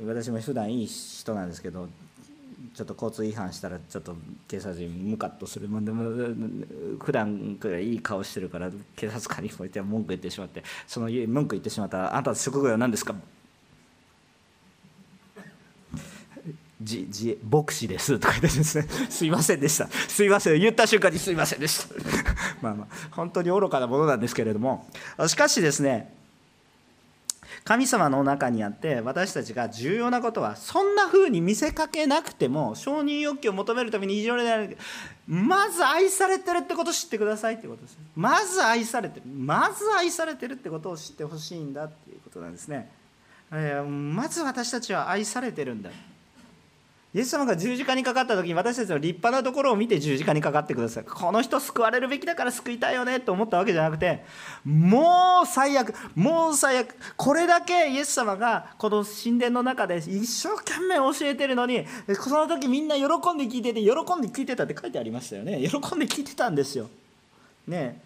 [0.00, 1.88] ー、私も普段いい人なんですけど
[2.74, 4.14] ちょっと交通違反したらちょっと
[4.48, 6.02] 警察にムカッとするもんでも
[7.00, 13.14] 普段からいい顔してるから警察官にこうやって文句言ってしまってその文句言ってしまったら「あんた職業は何ですか?」
[16.82, 18.88] じじ牧師ですとか言ってですね。
[19.10, 19.88] すいませんでした。
[19.88, 20.60] すいません。
[20.60, 21.94] 言った瞬間にすいませんでした。
[22.60, 24.86] まあまあ本当に愚かなものなんですけれども。
[25.26, 26.14] しかしですね
[27.64, 34.76] 神様の中にあって私たちが重要なことはそんな風に見せかけなくても承認欲求を求めるために異常になる
[35.28, 37.98] まず愛されてるってことを知ってくださいってことです。
[38.16, 39.22] まず愛されてる。
[39.26, 42.90] まず愛されてるってことを知ってほしいんだっていうことなんですね。
[43.52, 45.90] まず私たちは愛されてるんだ。
[47.14, 51.04] イエス様が十字架にかかった時に私たちの立派なところを見て十字架にかかってください。
[51.04, 54.24] この人救われるべきだから救いたいよねと思ったわけじゃなくて
[54.64, 65.60] もう最悪もう最悪これだけイエス様がこの神殿の中で一生懸命教えてるのにその時みんな喜んで聞いてて喜んで聞いてたって書いてありましたよね。
[65.68, 66.88] 喜んで聞いてたんですよ。
[67.68, 68.00] ね。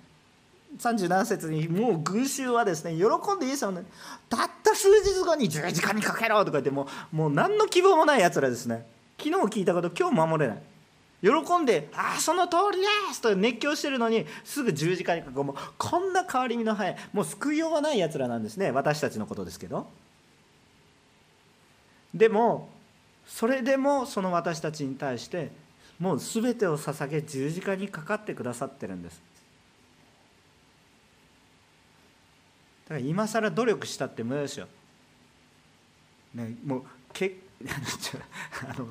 [0.81, 3.87] 37節にもう群衆はですね喜んでイエス様ね
[4.29, 8.96] たった数日後に十字架にかけろとか言ってもうもう何の希望もないやつらですね。
[9.19, 10.63] 昨日聞いたこと今日守れない。
[11.23, 19.89] 喜んで「ああその通りです!」と熱狂してるのにすぐ十字架にかかもうこんな変わり身の早いもう救いようがないやつらなんですね私たちのことですけど。
[22.15, 22.69] でも
[23.27, 25.51] それでもその私たちに対して
[25.99, 29.21] もう全てを捧げ十字架にかかってくださってるんです。
[32.89, 34.69] だから今更努力したって無駄ですよ、
[36.35, 37.37] ね、もうけ
[38.69, 38.87] あの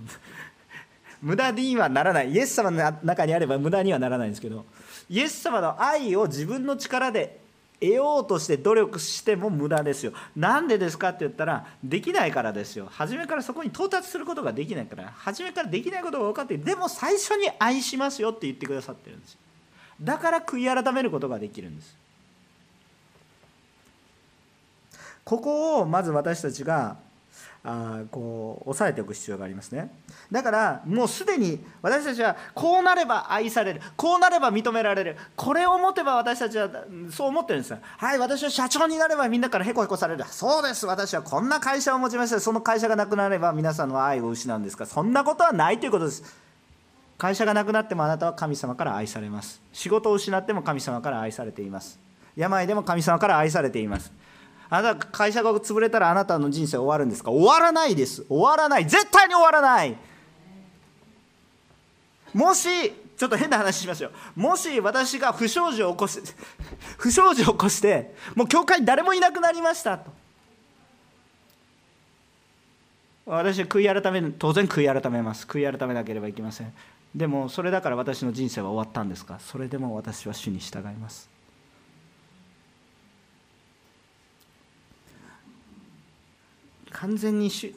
[1.21, 4.65] 無駄にはならないイエス様の中にあれば無駄にはならないんですけど
[5.09, 7.39] イエス様の愛を自分の力で
[7.79, 10.13] 得ようとして努力しても無駄ですよ。
[10.35, 12.87] なんでですかって言ったらできないからですよ。
[12.89, 19.37] 初めからそこに到達することができないから初めからできないことが分かってでも最初に愛しますよって言ってくださってるんです
[20.01, 21.95] だから悔い改めることができるんです
[25.23, 26.97] ここをまず私たちが
[27.67, 29.91] あこう抑えておく必要がありますね。
[30.31, 33.81] だからもうすでに私たちはこうなれば愛される。
[33.97, 35.17] こうなれば認められる。
[35.35, 36.69] これを持てば私たちは
[37.11, 37.79] そう思ってるんですよ。
[37.81, 40.23] はい私は社長になればみんなからへこへこされる。
[40.29, 40.85] そうです。
[40.85, 42.39] 私はこんな会社を持ちました。
[42.39, 44.85] その会社がなくなれば皆さんの愛を失うんですか。
[44.85, 46.23] そんなことはないということです。
[47.17, 49.61] 会社がなくなってもあなたは神様から愛されます。
[49.73, 51.99] 仕事を失っても神様から愛されています。
[52.35, 54.11] 病でも神様から愛されています。
[54.75, 57.31] あなた会社が潰れたらあなたの人生終わるんですか？
[57.31, 58.23] 終わらないです。
[58.27, 58.85] 終わらない。
[58.85, 59.95] 絶対に終わらない。
[62.33, 62.67] もし
[63.17, 64.11] ちょっと変な話しますよ。
[64.35, 66.19] もし私が不祥事を起こし
[66.97, 70.11] 不祥事を起こしてもう教会に誰もいなくなりましたと。
[73.25, 75.45] 私は悔い改め当然悔い改めます。
[75.47, 76.73] 悔い改めなければいけません。
[77.15, 79.39] でもそれだから私の人生は終わったんですか？
[79.39, 81.29] それでも私は主に従います。
[86.95, 87.75] 完全にし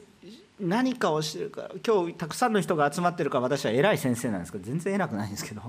[0.59, 5.61] 何かをしてるから今日たくさんの人が集まってるから私は偉い先生なんですけど全然偉くないんですけど。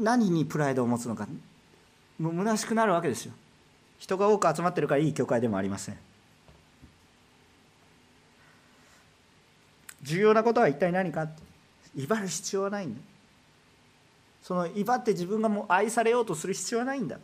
[0.00, 1.28] 何にプライドを持つのか
[2.18, 3.32] もう虚しくなるわけですよ。
[3.98, 5.98] 人が多く集まってるからいい教会でもありません。
[10.02, 11.28] 重要なことは一体何か
[11.96, 13.00] 威張る必要はないんだ。
[14.42, 17.18] その威張って自分がもう愛されようとする必要はないんだ。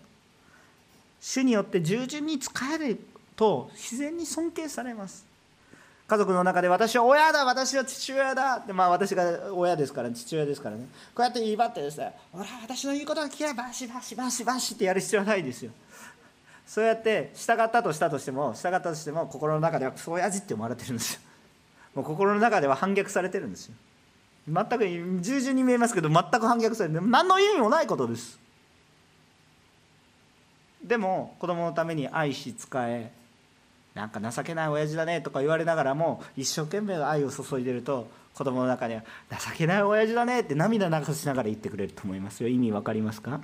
[1.21, 2.99] 主によって従順に仕える
[3.37, 5.25] と自然に尊敬されます。
[6.09, 8.57] 家族の中で私は親だ私は父親だ。
[8.57, 10.89] ってまあ私が親ですから父親ですからね。
[11.15, 12.13] こうやって言い張ってですね。
[12.33, 15.71] ほら私の言うことが聞けばバシバシバシバシってやる必要はないですよ。
[16.67, 21.21] そうやって従ったとしたとしても従ったとしても心の中ではクソ親父って思われてるんですよ。
[21.95, 23.75] もう心の中では反逆されてるんですよ。
[24.49, 28.39] 全く従順に見えますけど全く反逆されて何の意味もないことです。
[30.91, 33.13] でも子供のために愛し仕え
[33.95, 42.49] なんか情けない親父だねとか言われながらも一生懸命愛を注いでると子供の中には情けない親父だねって涙流しながら言ってくれると思いますよ。
[42.49, 43.41] 意味わかりますか？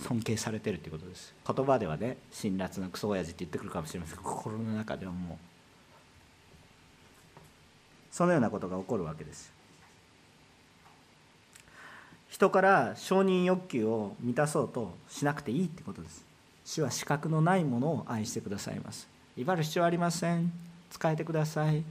[0.00, 1.34] 尊敬されてるっていうことです。
[1.46, 4.16] 言葉ではね辛辣なクソ親父って言ってくるかもしれません。
[4.16, 5.38] が心の中ではもう。
[8.10, 9.52] そのようなことが起こるわけです。
[12.30, 16.24] 人から承認欲求を満たそうとしなくていいってことです。
[16.64, 19.08] 主は資格のないものを愛してくださいます。
[19.36, 20.52] 威張る必要ありません。
[20.90, 21.82] 使えてください。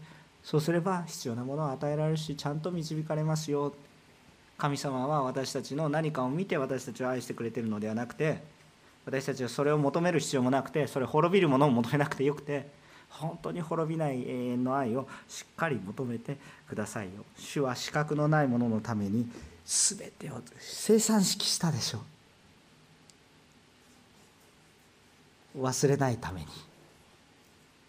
[0.41, 3.73] そうすれば必要なものを与えられるしちゃんと導かれますよ。
[4.57, 8.41] 神様は私たちの何かを見て私たちを愛してくれているのではなくて
[9.05, 12.67] 私たちはそれを求める必要もなくてそれ滅びるものを求めなくてよくて
[13.09, 16.37] 本当に滅びない永遠の愛をしっかり求めて
[16.69, 17.25] くださいよ。
[17.37, 19.29] 主は資格のないもののために
[19.69, 21.99] 全てを生産式したでしょ
[25.55, 25.61] う。
[25.61, 26.47] 忘れないために。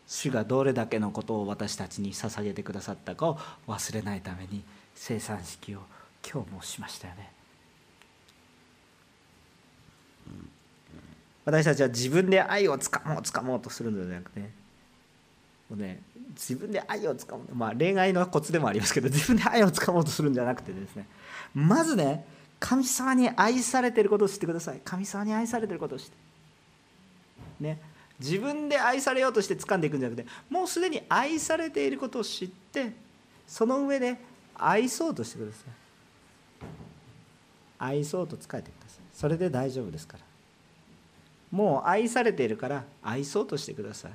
[0.07, 4.63] 主がどれだけのことを私たちに捧げてくださったかを忘れないために
[4.95, 5.81] 生産式を
[6.31, 7.33] 今日もしましたよね。
[11.47, 14.51] 私たちは自分で愛をつかもうつかもうとするのではなくて
[15.71, 21.07] もうね自分で愛をつかもうまあ恋愛のコツでもありますけど自分で愛をつかもうとするんじゃなくてですね。
[21.55, 22.27] まずね
[22.59, 24.81] 神様に愛されてることを知ってください。
[24.85, 26.13] 神様に愛されてることを知って。
[27.61, 27.81] ね。
[28.19, 32.93] 自分で愛されようとして掴んでいくんじゃなくてもうすでに愛されていることを知って
[33.47, 34.19] その上で
[34.55, 35.63] 愛そうとしてください。
[37.79, 39.01] 愛そうと使えてください。
[39.15, 40.25] それで大丈夫ですから。
[41.51, 44.13] もう愛されているから愛そうとしてください。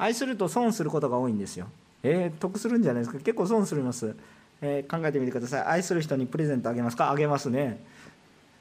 [0.00, 1.66] 愛すると損することが多いんですよ。
[2.02, 3.18] えー、得するんじゃないですか？
[3.18, 4.16] 結構損するます。
[4.62, 5.62] えー、考えてみてください。
[5.64, 7.10] 愛する人にプレゼントあげますか？
[7.10, 7.82] あげますね。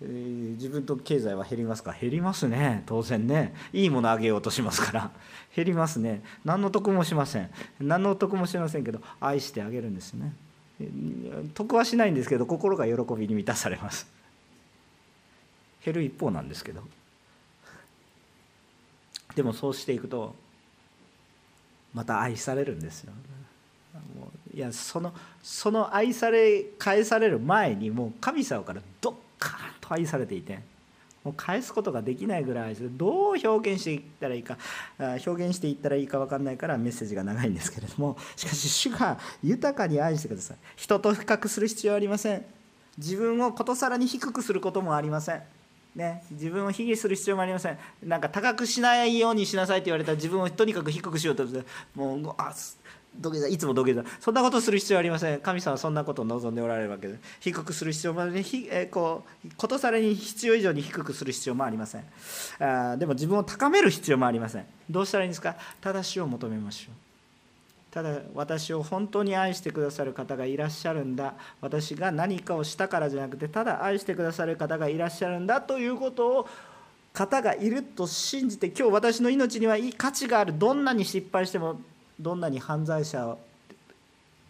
[0.02, 1.94] えー、自分と経済は減りますか？
[2.00, 2.84] 減りますね。
[2.86, 3.54] 当然ね。
[3.74, 5.12] いいものあげようとしますから。
[5.56, 6.22] 減りますね。
[6.46, 7.50] 何の得もしません。
[7.80, 10.34] 何の得もしませんけど愛してあげるんですね。
[11.54, 14.08] 得はしないんですけど心が喜びに満たされます。
[15.84, 16.82] 減る一方なんですけど。
[19.36, 20.36] でもそうしていくと
[21.94, 23.14] また愛されるんですよ。
[24.54, 30.60] いやそのその愛され返される前にもう神様からどっかーンと愛されていて
[31.24, 34.58] もう返すことができないぐらいどう表現していったらいいか
[35.00, 40.58] 表現していったらいいか分かんないからメッセージが長いんですけれどもしかし主が豊かに愛してください。
[40.76, 42.46] 人と比較する必要はありません。
[42.98, 45.42] 自分をことさらに低くすることもありません。
[45.96, 47.78] ね、自分を卑下する必要もありません。
[48.04, 51.46] なんか高くしないようにしなさいって言われたら自分をとにかく低くしようと
[51.96, 52.54] もうあ
[53.20, 54.04] 土下座いつも土下座。
[54.20, 55.42] そんなことする必要はありません。
[55.42, 62.04] 神様はそんなことを望んでおられるわけで低くする必要もあり、えこうことさらに必要以上に低くする必要もありません。
[62.60, 64.66] あでも自分を高める必要もありません。
[64.90, 65.56] どうしたらいいんですか？
[65.82, 67.09] 正しを求めましょう。
[67.92, 71.34] ただ私を本当に愛してくださる方がいらっしゃるんだ。
[71.62, 76.48] 私が何かをしたからじゃなくてただ愛してくださる方がいらっしゃるんだということを
[77.14, 80.58] 方がいると信じて今日私の命にはいい価値がある。
[80.58, 81.82] どんなに失敗しても
[82.20, 83.36] どんなに犯罪者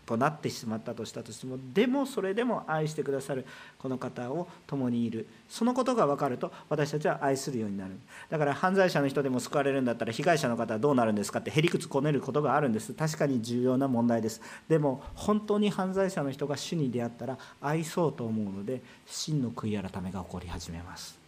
[0.10, 3.46] となってしまったとしたとしてもでもそれでも愛してくださる
[3.78, 5.28] この方を共にいる。
[5.48, 7.92] そのことが分かると私たちは愛するようになる。
[8.28, 12.92] だから犯罪者の人でも救われるんだったら被害者の方はどうなるんですかってへりくつこねることがあるんです。
[12.94, 21.20] 確かに重要な問題ですでも本当に犯罪者の人が主に出会ったら愛そうと思うので真の悔い改めが起こり始めます。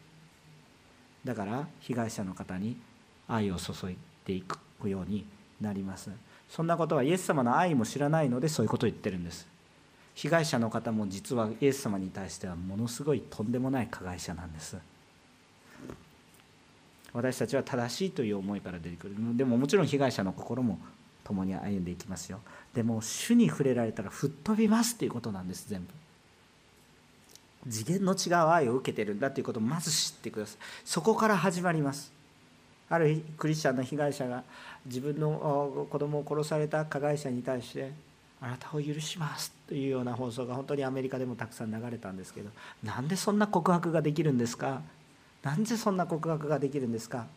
[1.23, 2.77] だから被害者の方に
[3.27, 5.23] 愛を注いでいくように
[5.59, 6.09] なります。
[6.51, 9.47] そんなことはイエス様の愛も知らないのでそういうことを言ってるんです。
[10.13, 14.77] 被害者の方も実はイエス様に対してはものすごいとんでもない加害者なんです。
[17.13, 19.15] 私たちは正しいという思いから出てくる。
[19.37, 20.77] でももちろん被害者の心も
[21.23, 22.41] 共に歩んでいきますよ。
[22.73, 25.87] でも主に触れられたら吹っ飛びますっていうことなんです全部。
[27.71, 30.57] 次元の違う愛を受けてるんだということをまず知ってください。
[30.83, 32.11] そこから始まります。
[32.91, 34.43] あるクリスチャンの被害者が
[34.85, 37.91] 自分の子供を殺された加害者に対して
[38.41, 42.49] あなたを許しますというような放送が本当にアメリカでもたくさん流れたんですけど
[42.83, 44.81] なんでそんな告白ができるんですか？
[45.43, 47.27] なんでそんな告白ができるんですか？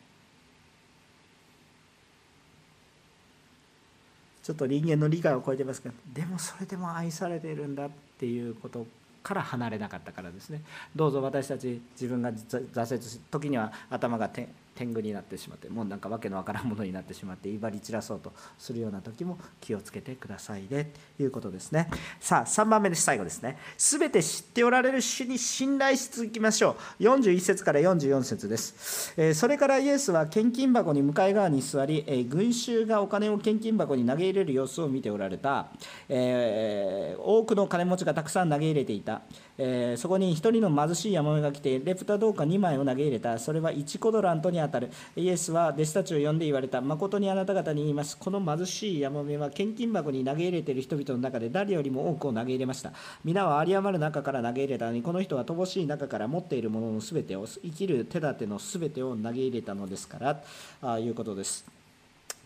[4.42, 8.86] ちょっと人間の理解を超えてますけどでもそれでも愛されているんだっていうこと
[9.22, 10.61] から離れなかったからですね
[10.94, 20.93] どうぞ私たち自分が挫折時には頭がて天狗になってしまってもうなんかわけのわからんものになってしまって威張り散らそうとするような時も気をつけてくださいね。
[21.16, 21.89] ということですね。
[22.20, 23.59] さあ3番目です最後ですね。
[23.79, 27.05] 全て知っておられる主に信頼し続きましょう。
[27.05, 35.68] 41節から44節です、えそれからイエスは献金箱に向かい側に座り、え群衆がお金を献金箱に投げ入れる様子を見ておられた、
[36.09, 39.22] えー、多くの金持ちがたくさん投げ入れていた、
[39.57, 43.38] えー、そこに一人の貧しい山目が来てレプタ銅貨2枚を投げ入れた。
[43.38, 44.90] それは1コドラントにあたる。
[45.16, 46.80] イエスは弟子たちを呼んで言われた。
[46.80, 48.16] 誠にあなた方に言います。
[48.16, 52.92] この貧しいヤモメは献金箱に投げ入れている人々の中で誰よりも多くを投げ入れました。
[53.24, 60.42] 皆は有り余る中から投げ入れたのにこの人は乏しい中から持っているものの全てを生きる手立ての全てを投げ入れたのですから。
[60.82, 61.64] あいうことです。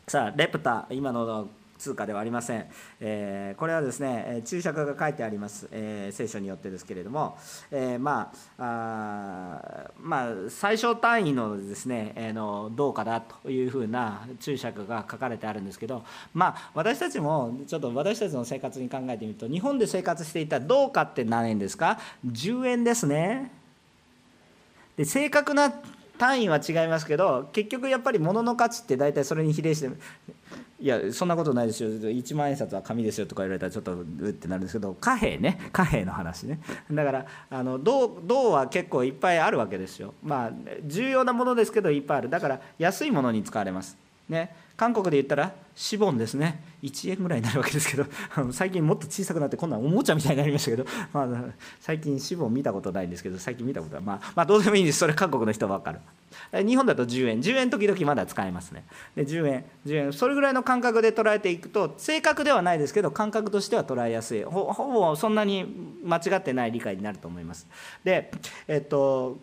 [0.06, 1.48] さあレプタ今の
[1.78, 2.66] 通貨ではありません、
[3.00, 7.38] えー、これはですね注釈が書いてあります、えー、聖書によってですけれども、
[7.70, 16.04] えー、まああまあ最小単位のですね、えー、のどうかだというふうな注釈が書かれてあるんですけど。
[16.34, 23.50] まあ私たちもちょっと私たちの生活に考えてみると日本で生活していたどうかって何円ですか？10円ですね。
[24.96, 25.72] で正確な
[26.18, 29.88] 単位は違いますけど結局やっぱり物の価値って大体それに比例して
[30.80, 31.90] いやそんなことないですよ。
[31.90, 35.58] 1万円札は紙ですよとか言われたらちょっとうってなるんですけど貨幣ね。
[35.72, 36.60] 貨幣の話ね。
[36.90, 40.14] だからあの銅銅は結構いっぱいあるわけですよ。
[40.22, 40.52] まあ
[40.84, 42.30] 重要なものですけどいっぱいある。
[42.30, 43.96] だから安いものに使われます。
[44.28, 44.54] ね。
[44.78, 46.62] 韓国で言ったらシボンですね。
[46.84, 48.06] 1円ぐらいになるわけですけど
[48.52, 51.26] 最近もっと小さくなって今度はおもちゃみたいになりましたけど、 まあ、
[51.80, 55.00] 最近シボン見たことないんですけど最近見たことは、まあ、まあどうでもいいんです。
[55.00, 55.98] それ韓国の人は分かる。
[56.64, 57.40] 日本だと10円。
[57.40, 58.84] 10円時々まだ使えますね。
[59.16, 60.12] で10円10円。
[60.12, 64.44] それぐらいの感覚で捉えていくと正確ではないですけど感覚としては捉えやすい。
[64.44, 65.66] ほぼそんなに
[66.04, 67.66] 間違ってない理解になると思います。
[68.04, 68.30] で
[68.68, 69.38] えっと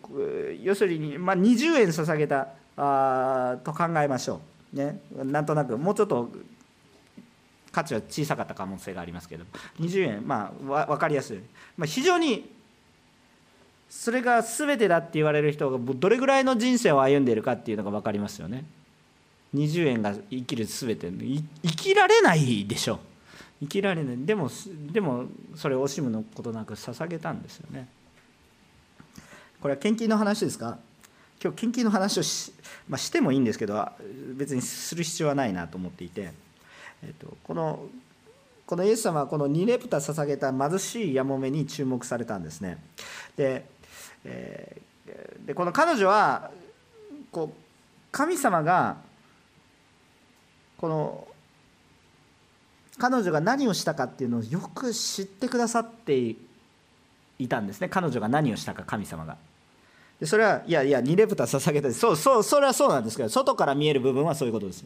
[0.62, 4.55] 要するに、まあ、20円捧げたあと考えましょう。
[4.76, 6.30] ね、なんとなくもうちょっと
[7.72, 9.44] 価値は小さかった可能性がありますけど
[9.80, 11.40] 20円まあ分かりやすい、
[11.76, 12.50] まあ、非常に
[13.88, 18.64] それが全てだって言われる人がどれぐらいの人生を歩んでいるかっていうのが分かりますよね。
[19.54, 21.10] 20円が生きる全て。
[21.10, 21.42] 生
[21.76, 22.98] きられないでしょ
[23.60, 24.16] 生きられない。
[24.18, 24.50] でも
[24.92, 27.88] でもそれを惜しむのことなく捧げたんですよね。
[29.62, 30.78] これは献金の話ですか？
[31.42, 32.52] 今日献金の話をし,、
[32.88, 33.88] まあ、してもいいんですけど
[34.34, 36.32] 別にする必要はないなと思っていて、
[37.02, 37.86] えっと、この
[38.66, 42.78] このイエス様はこの2レプタ捧げた貧しいやもめに注目されたんですね
[43.36, 43.64] で,、
[44.24, 46.50] えー、でこの彼女は
[47.30, 47.56] こう
[48.10, 48.96] 神様が
[50.78, 51.28] この
[52.98, 56.34] 彼女が何をしたかっていうのをよく知ってくださって
[57.38, 59.36] いたんですね彼女が何をしたか神様が。
[60.20, 64.84] でそれはいやいや2レプタ捧げたそうそうそれはそうなんですけど外から見える部分はそういうことです。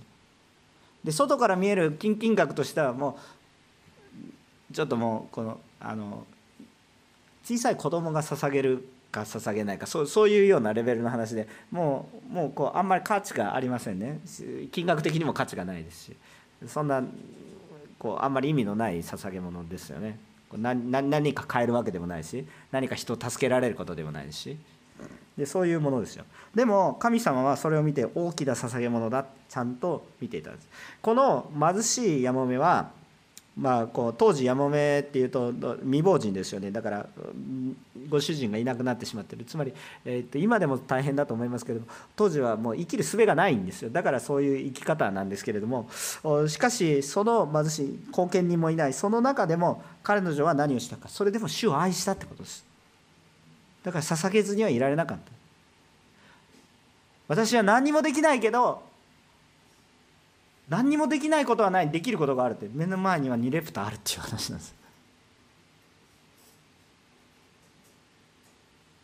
[1.05, 3.19] で外から見える金金額としてはも
[4.71, 6.27] うちょっともうこのあの
[7.45, 14.21] 小さい子供が捧げるか捧げないかそうそういうようなレベルの話でもうもうこうあんまり価値がありませんね。
[14.73, 16.17] 金額的にも価値がないですし。
[16.67, 17.03] そんな
[17.99, 20.19] こうあんまり意味のない捧げ物ですよね。
[20.57, 24.59] 何何か変えるわけでもないし何か人を助けられることでもないし。
[25.41, 26.25] でそういうものですよ。
[26.55, 30.69] でも神様はそれを見て大きな捧げ物だちゃんと見ていたんです。
[31.03, 32.91] この貧しいやもめは
[33.57, 36.71] まあ、こう当時やもめっていうと未亡人ですよね。
[36.71, 37.07] だから
[38.09, 39.45] ご主人がいなくなってしまってる。
[39.45, 39.75] つまり、
[40.05, 43.91] えー、と今でも大変だと思いますけれども当時はもう生きる術がないんですよ。
[43.91, 45.89] だからそういう生き方なんですけれども
[46.49, 48.93] しかしその貧しい後見人もいない。
[48.93, 51.09] その中でも彼女は何をしたか。
[51.09, 52.70] それでも主を愛したってことです。
[53.83, 55.33] だから捧げずにはいられなかった。
[57.29, 58.83] 私は何にもできないけど
[60.69, 61.91] 何にもできないことはない。
[61.91, 62.69] できることがあるって。
[62.73, 64.75] 目の前には2レプタあるっていう話なんです。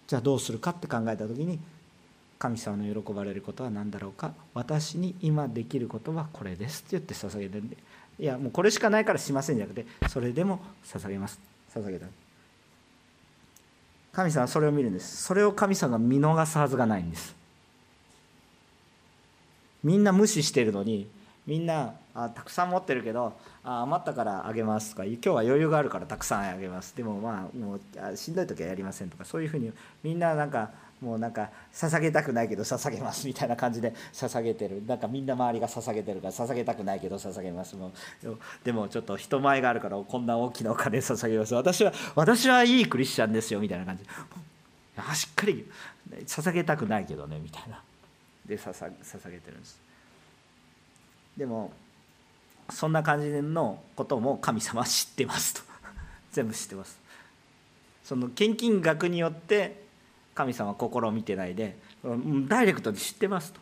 [0.06, 1.58] じゃあどうするかって考えた時に
[2.38, 4.32] 神様の喜ばれることは何だろうか。
[4.54, 7.76] 私に今できることはこれですって言って捧げてるんで。
[8.18, 11.40] いやもうこれしかないからしませんじゃなくてそれでも捧げます。
[11.74, 12.06] 捧げた。
[14.16, 15.24] 神様はそれを見るんです。
[15.24, 17.36] それを神様が見逃すはずがないんです。
[19.84, 21.06] みんな無視してるのに
[21.46, 26.96] みんなあたくさん持ってるけどあ余ったからあげますとか今日は余裕があるからたくさんあげます。
[26.96, 29.70] でもまあもうしんどい時はやりませんとかそういうふうに
[30.02, 30.70] みんななんか
[31.00, 34.82] もうなんか捧げたくないけど捧げますみたいな感じで捧げてる。
[34.86, 37.92] なんかみんな周りが捧げてるから捧げたくないけど捧げますも
[38.24, 44.04] うでもちょっと人前があるからこんな大きなお金捧げます私は私はいいクリスチャンですよみたいな感じ。
[44.96, 45.66] あしっかり
[46.26, 47.82] 捧げたくないけどねみたいな
[48.46, 48.90] で捧
[49.30, 49.78] げてるんです
[51.36, 51.72] でも
[52.70, 55.60] そんな感じのことも神様は知ってますと
[56.32, 56.98] 全部知ってます
[58.04, 59.85] その献金額によって
[60.36, 61.76] 神様は心を見てないで
[62.46, 63.60] ダイレクトに知ってますと。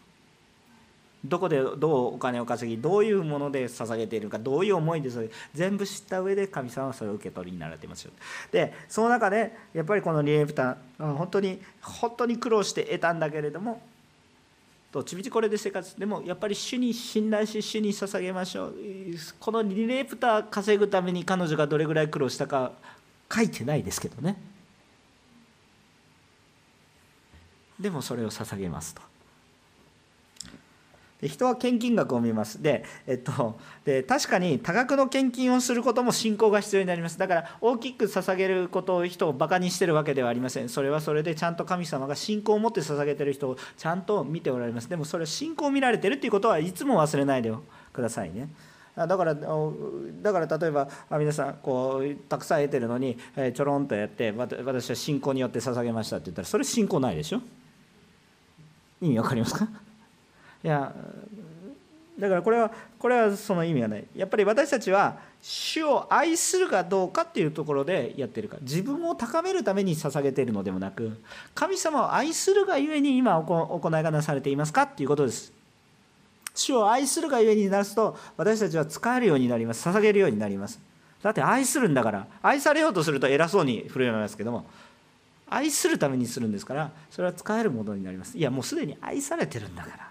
[1.25, 8.13] どこでどうお金を稼ぎどういうもので捧げているかどういう思いでそれ全部知った上で神様はそれを受け取りになられていますよ。
[8.53, 13.81] でその中でやっぱりこのリエプタン本当に本当に苦労して得たんだけれども
[14.93, 15.99] どっちみちこれで生活。
[15.99, 18.75] でもやっぱり主に信頼し主に捧げましょう。
[19.41, 22.73] このリレープター稼ぐために彼女がどれぐらい苦労したか
[23.35, 24.37] 書いてないですけどね。
[27.79, 29.03] でもそれを捧げますと。
[31.21, 32.61] で人は献金額を見ます。
[32.63, 37.19] で,、えっと、で確かに多額の献金をすることも信仰が必要になります。
[37.19, 40.69] だから大きく捧げることを人をバカにしてるわけではありません。
[40.69, 44.89] それはそれでちゃんと神様が信仰を持って捧げてる人をちゃんと見ておられます。
[44.89, 47.53] でもそれは信仰を見られてるっていうことはいつも忘れないで
[47.93, 48.49] くださいね。
[48.97, 49.41] だからだ
[50.33, 53.17] から例えば皆さんこうたくさん得てるのに
[53.55, 57.41] ちょろんとやって私は信仰によって捧げましたって言ったらそれ信仰ないでしょ？
[59.05, 59.69] 意味わかりますか？
[60.65, 60.95] いや
[62.19, 64.05] だからこれはこれはその意味がない。
[64.15, 68.57] やっぱり私たちは主を愛するかどうかっていうところでやってるか。
[68.63, 71.21] 自分を高めるために捧げているのでもなく
[71.55, 75.53] 神様を愛するがゆえに今行いがなされていますかっていうことです。
[76.55, 79.89] 主を愛するがゆえになすと私たちは使えるようになります。
[79.89, 80.79] 捧げるようになります。
[81.21, 84.65] だって愛するんだから愛されようとすると偉そうに振る舞いますけども。
[85.55, 88.37] 愛するためにするんですからそれは使えるものになります。
[88.37, 90.09] いやもうすでに愛されてるんだから。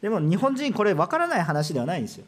[0.00, 2.24] でも日本人これ分からない話ではないんですよ。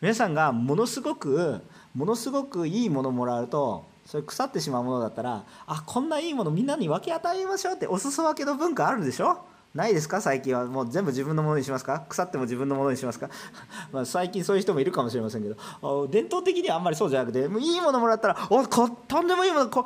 [0.00, 1.60] 皆さんがものすごく
[1.94, 9.44] ものすごくいいものもらうとそれ腐ってしまうものだったらあこんないいものみんなに分け与えましょうっておすそ分けの文化あるでしょ？
[9.74, 10.20] ないですか？
[10.20, 10.64] 最近は。
[10.66, 12.00] もう全部自分のものにしますか？
[12.08, 13.28] 腐っても自分のものにしますか？
[13.92, 16.06] まあ最近そういう人もいるかもしれませんけど。
[16.08, 18.86] 伝統的にはあんまりそうじゃなくてもういいものもらったらおと
[19.22, 19.84] んでもいいものと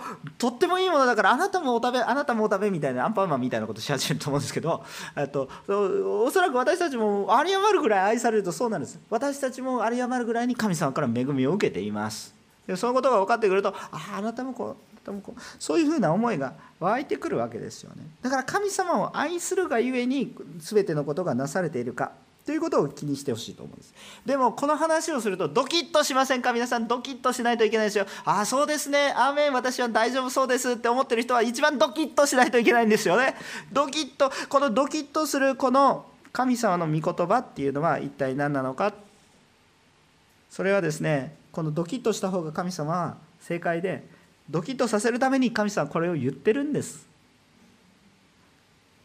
[0.49, 4.83] ってもいいものだからあなたもお食べあなたもお食べみたいなアンパンマンみたいなことし始めると思うんですけど
[5.33, 8.99] とおそらく私たちも有り余るぐらい愛されるとそうなんです。
[9.11, 12.35] 私たちも有り余るぐらいに神様から恵みを受けています。
[12.66, 18.03] でそのことが分かってくるとああなたもこうともこそういうふうな思いが湧いてくるわけですよね。
[18.23, 22.13] だから神様を愛するがゆえに全てのことがなされているか
[22.45, 23.95] ということを気にしてほしいと思うんです。
[24.27, 26.53] でもこの話をするとドキッとしませんか？
[26.53, 28.07] 皆さんドキッとしないといけないですよ。
[28.25, 29.13] ああそうですね。
[29.17, 33.37] アーメン私は大丈夫そうですって思ってる人は一番ドキッとしないといけないんですよね。
[33.73, 38.93] ドキッとこのドキッとするこの神様の御言葉っていうのは一体何なのか？
[40.51, 44.05] それはですねこのドキッとした方が神様は正解で
[44.53, 47.07] ドキッとさせるために神様これを言ってるんです。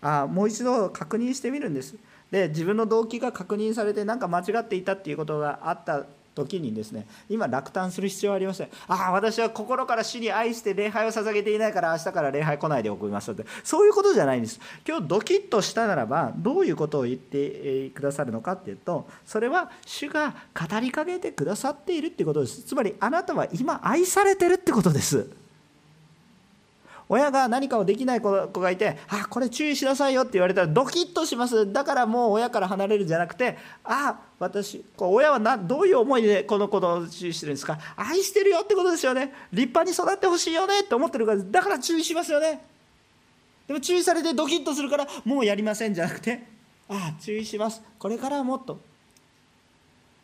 [0.01, 1.95] ああもう一度確認してみるんです。
[2.29, 6.05] で自分の動機が確認されて何か間違っていたっていうことがあった
[6.45, 8.69] 時にですね今落胆する必要はありません。
[8.87, 13.45] ああ私は心から死に愛して礼拝を捧げていないから明日から礼拝来ないで送りますって。
[13.63, 14.59] そういうことじゃないんです。
[14.87, 22.61] 今日ドキッとしたならばどういうことを言ってくださるのかっていうとそれは主が語りかけてくださっているっていうことです。
[22.63, 25.46] つまりあなたは今愛されてるってことです。
[27.09, 31.71] 親が何かをできない子がいて「あこれ注意しなさいよ」って言われたらドキッとします。
[31.71, 37.79] だからもう親から離れるんじゃなくて「あ私こう親はなどういう思いでこの子を注意してるんですか？
[37.95, 39.33] 愛してるよってことですよね。
[39.53, 42.65] 立派に育ってほしいよねって思ってるからだから注意しますよね。
[43.67, 46.43] でも注意されてドキッとするからもうやりませんじゃなくて
[46.89, 47.81] 「ああ注意します。
[47.99, 48.79] これからはもっと」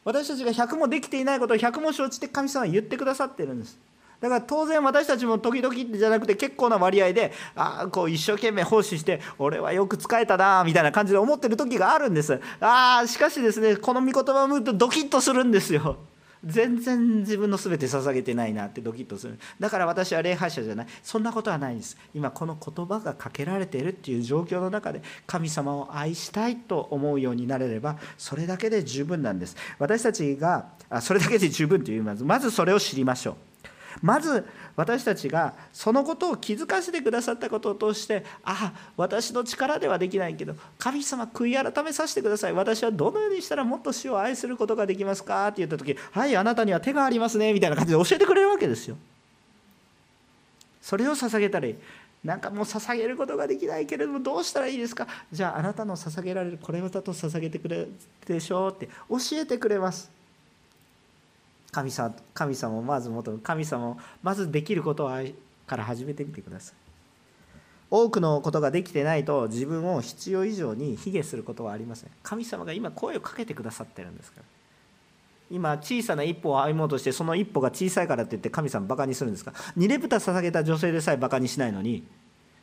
[0.06, 3.78] 私たちが100もできていないことを100も承知して神様は言ってくださってるんです。
[4.24, 12.40] だから当然私たちも時々じゃなくて結構な割合でああこう一生懸命奉仕して俺はよく使えたなみたいな感じで思ってる時があるんです。
[12.62, 15.98] ああしかしですねこの御言葉を見るとドキッとするんですよ。
[16.46, 19.38] 全然自分の全て捧げてないなってドキッとする。
[19.60, 20.88] だから私は礼拝者じゃない。
[21.04, 21.98] そんなことはないんです。
[22.14, 29.58] 今この言葉がかけられているっていう状況の中で神様を愛したいと思うようになれればそれだけで十分なんです。
[29.80, 33.53] 私たちがあそれだけで十分と言いまずまずそれを知りましょう。
[34.02, 42.54] まず私たちがそのことを気づかせてくださったことを通してああ私の力ではできないけど神様悔い改めさせてください。
[42.54, 48.98] 私はどのようにしたらもっと死を愛することができますかって言った時はいあなたには手がありますねみたいな感じで教えてくれるわけですよ。
[50.82, 51.76] それを捧げたり
[52.24, 55.08] なんかもう捧げることができないけれどもどうしたらいいですか？
[55.32, 57.94] じゃああなたの捧げられるこれをだと捧げてくれる
[58.26, 60.10] でしょうって教えてくれます。
[61.74, 65.12] 神様神様をまず求め神様をまずできること
[65.66, 66.76] から始めてみてください。
[67.90, 72.10] 多くのことができてないと自分を必要以上に卑下することはありません。
[72.22, 74.44] 神様が今声をかけてくださってるんですから。
[75.52, 79.54] 今小さな一歩を歩もうとしてその一歩が小さいからって言って神様バカにするんですか。
[79.78, 82.04] 2レプタ捧げた女性でさえバカにしないのに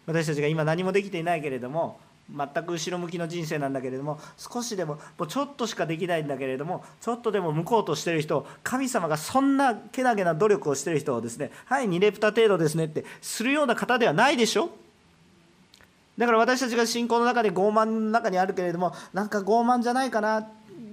[0.07, 2.01] 私たちが今何もできていないけれども
[2.37, 14.71] 全く後ろ向きの人生なんだけれども少しでももうちょっとしかできないんだけれどもちょっとでも向こうとしてる人神様がそんなけなげな努力をしてる人をですねはい2レプタ程度ですねってするような方ではないでしょ？
[16.19, 20.47] だから私たちが信仰の中で傲慢の中にあるけれどもなんか傲慢じゃないかな。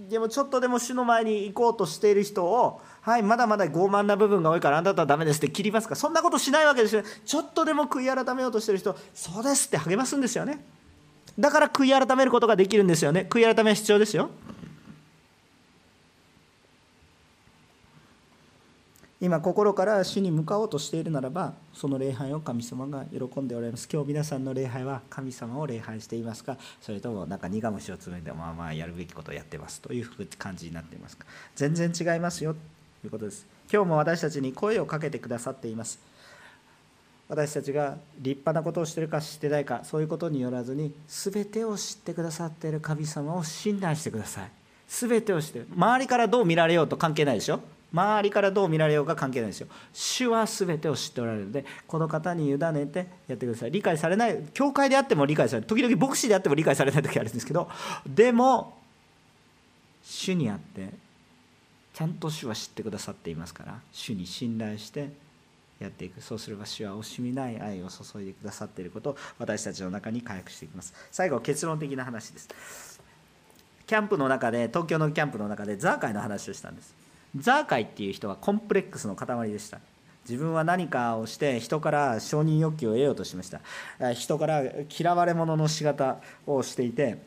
[0.10, 5.96] でもちょっとでも主の前に行こうとしている人をはいまだまだ傲慢な部分が多いからあなたはダメですって切りますか？
[5.96, 7.04] そんなことしないわけですよ。
[7.26, 10.64] ちょっとでも悔い改めようとしてる人そうですって励ますんですよね。
[11.38, 13.28] だから悔い改めることができるんですよね。
[13.30, 14.30] 悔い改めは必要ですよ。
[19.20, 23.90] 今心から主に向かおうとしているならばその礼拝を神様が喜んでおられます。
[23.92, 26.56] 今日皆さんの礼拝は神様を礼拝していますか？
[26.82, 29.82] それともなんか苦虫を詰めてまあまあやるべきことをやってます。
[29.82, 31.26] という感じになっていますか？
[31.56, 32.54] 全然違いますよ。
[32.54, 32.60] と
[33.06, 33.48] いうことです。
[33.74, 36.00] 今日も私たちに声をかけてくださっています。
[37.30, 44.52] 私たちが立派なことをしてるか知ってないかそういうことによらずに全てを知ってくださっている神様を信頼してください。
[44.88, 47.60] 全てを知って周りからどう見られようと関係ないでしょ？
[47.92, 51.46] 周りからどう見られようか関係ないですよ主は全てを知っておられる。
[51.48, 53.72] のでこの方に委ねてやってください。
[53.72, 57.70] 理解されない教会であっても理解されない時々牧師であっても理解されない時あるんですけど
[58.06, 58.78] でも
[60.04, 60.90] 主にあって
[61.94, 65.10] ちゃんと主は知ってくださっていますから主に信頼して
[65.80, 66.22] やっていく。
[66.22, 70.94] そうすれば主は惜しみない愛を注いでくださっていることを私たちの中に回復していきます。
[71.12, 73.02] 最後結論的な話です。
[73.86, 76.94] キャンプの中で東京のキャンプの中でザーカイの話をしたんです。
[77.38, 79.80] ザーカイっていう人はコンプレックスの塊でした。
[80.30, 83.62] 自分は何かをして人から承認欲求を得ようとしました。
[84.14, 87.18] 人から嫌われ者の仕方をしていて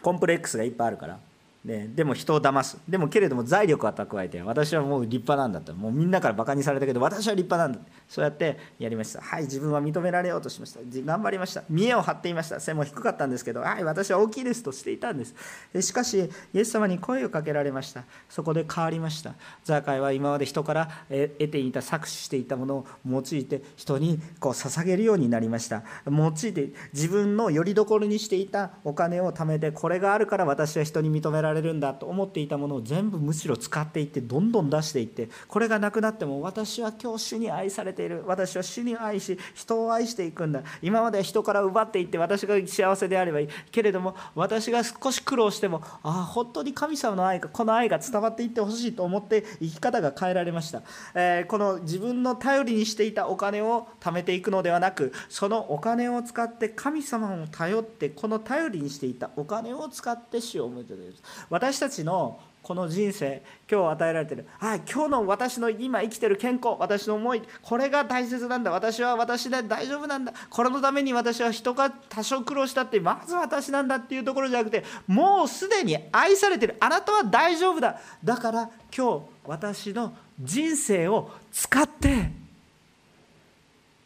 [0.00, 1.18] コンプレックスがいっぱいあるから
[1.64, 2.78] ででも人を騙す。
[2.88, 5.74] でもけれども財力は蓄えて私はもう立派なんだと。
[5.74, 7.86] もうみんなからバカにされたけど私は立派なんだ。
[8.08, 9.20] そうやってやりました。
[9.20, 10.80] はい自分は認められようとしました。
[10.82, 11.62] 頑張りました。
[11.68, 12.60] 見栄を張っていました。
[12.60, 15.34] 背も低かったんですけどはい私は大きいですとしていたんです。
[15.82, 18.04] しかしイエス様に声をかけられました。
[18.30, 19.34] そこで変わりました。
[19.64, 25.82] ザーカイは今まで人から得ていた搾取していたものを用いて人にこう捧げるようになりました。
[26.10, 38.24] 用いて自分のよりどころにしていたお金を貯めてこれがあるから私は人に認められられるんだと思っていたものを全部むしろ使っていってどんどん出していってこれがなくなっても私は今日主に愛されている。
[38.26, 40.62] 私は主に愛し人を愛していくんだ。
[40.82, 43.48] 今までは人から奪っていって私が幸せであればいい。
[43.70, 50.82] けれども私が少し苦労してもああ本当に神様の愛がこの愛が伝わっていってほしいと思って生き方が変えられました、
[51.14, 61.14] えー、この自分の頼りにしていたお金を貯めていくのではなくそのお金を使って神様を頼ってこの頼りにしていたお金を使って主を向いている。
[61.48, 77.98] 私たちのこの人生今日与えられてるあ今日の私の今生きてる健康私の思いこれが大切なんだ私は私で大丈夫なんだこれのために私は人が多少苦労したってまず私なんだっていうところじゃなくてもうすでに愛されてるあなたは大丈夫だ。
[78.22, 82.30] だから今日私の人生を使って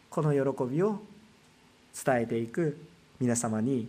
[0.08, 1.00] この喜びを
[2.04, 2.78] 伝えていく
[3.20, 3.88] 皆様に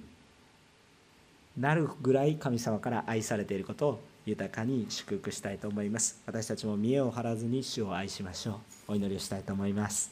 [1.58, 6.22] なるぐらい神様から愛されていることを豊かに祝福したいと思います。
[6.26, 8.94] 私たちも見栄を張らずに主を愛しましょう。
[8.94, 10.12] お祈りをしたいと思います。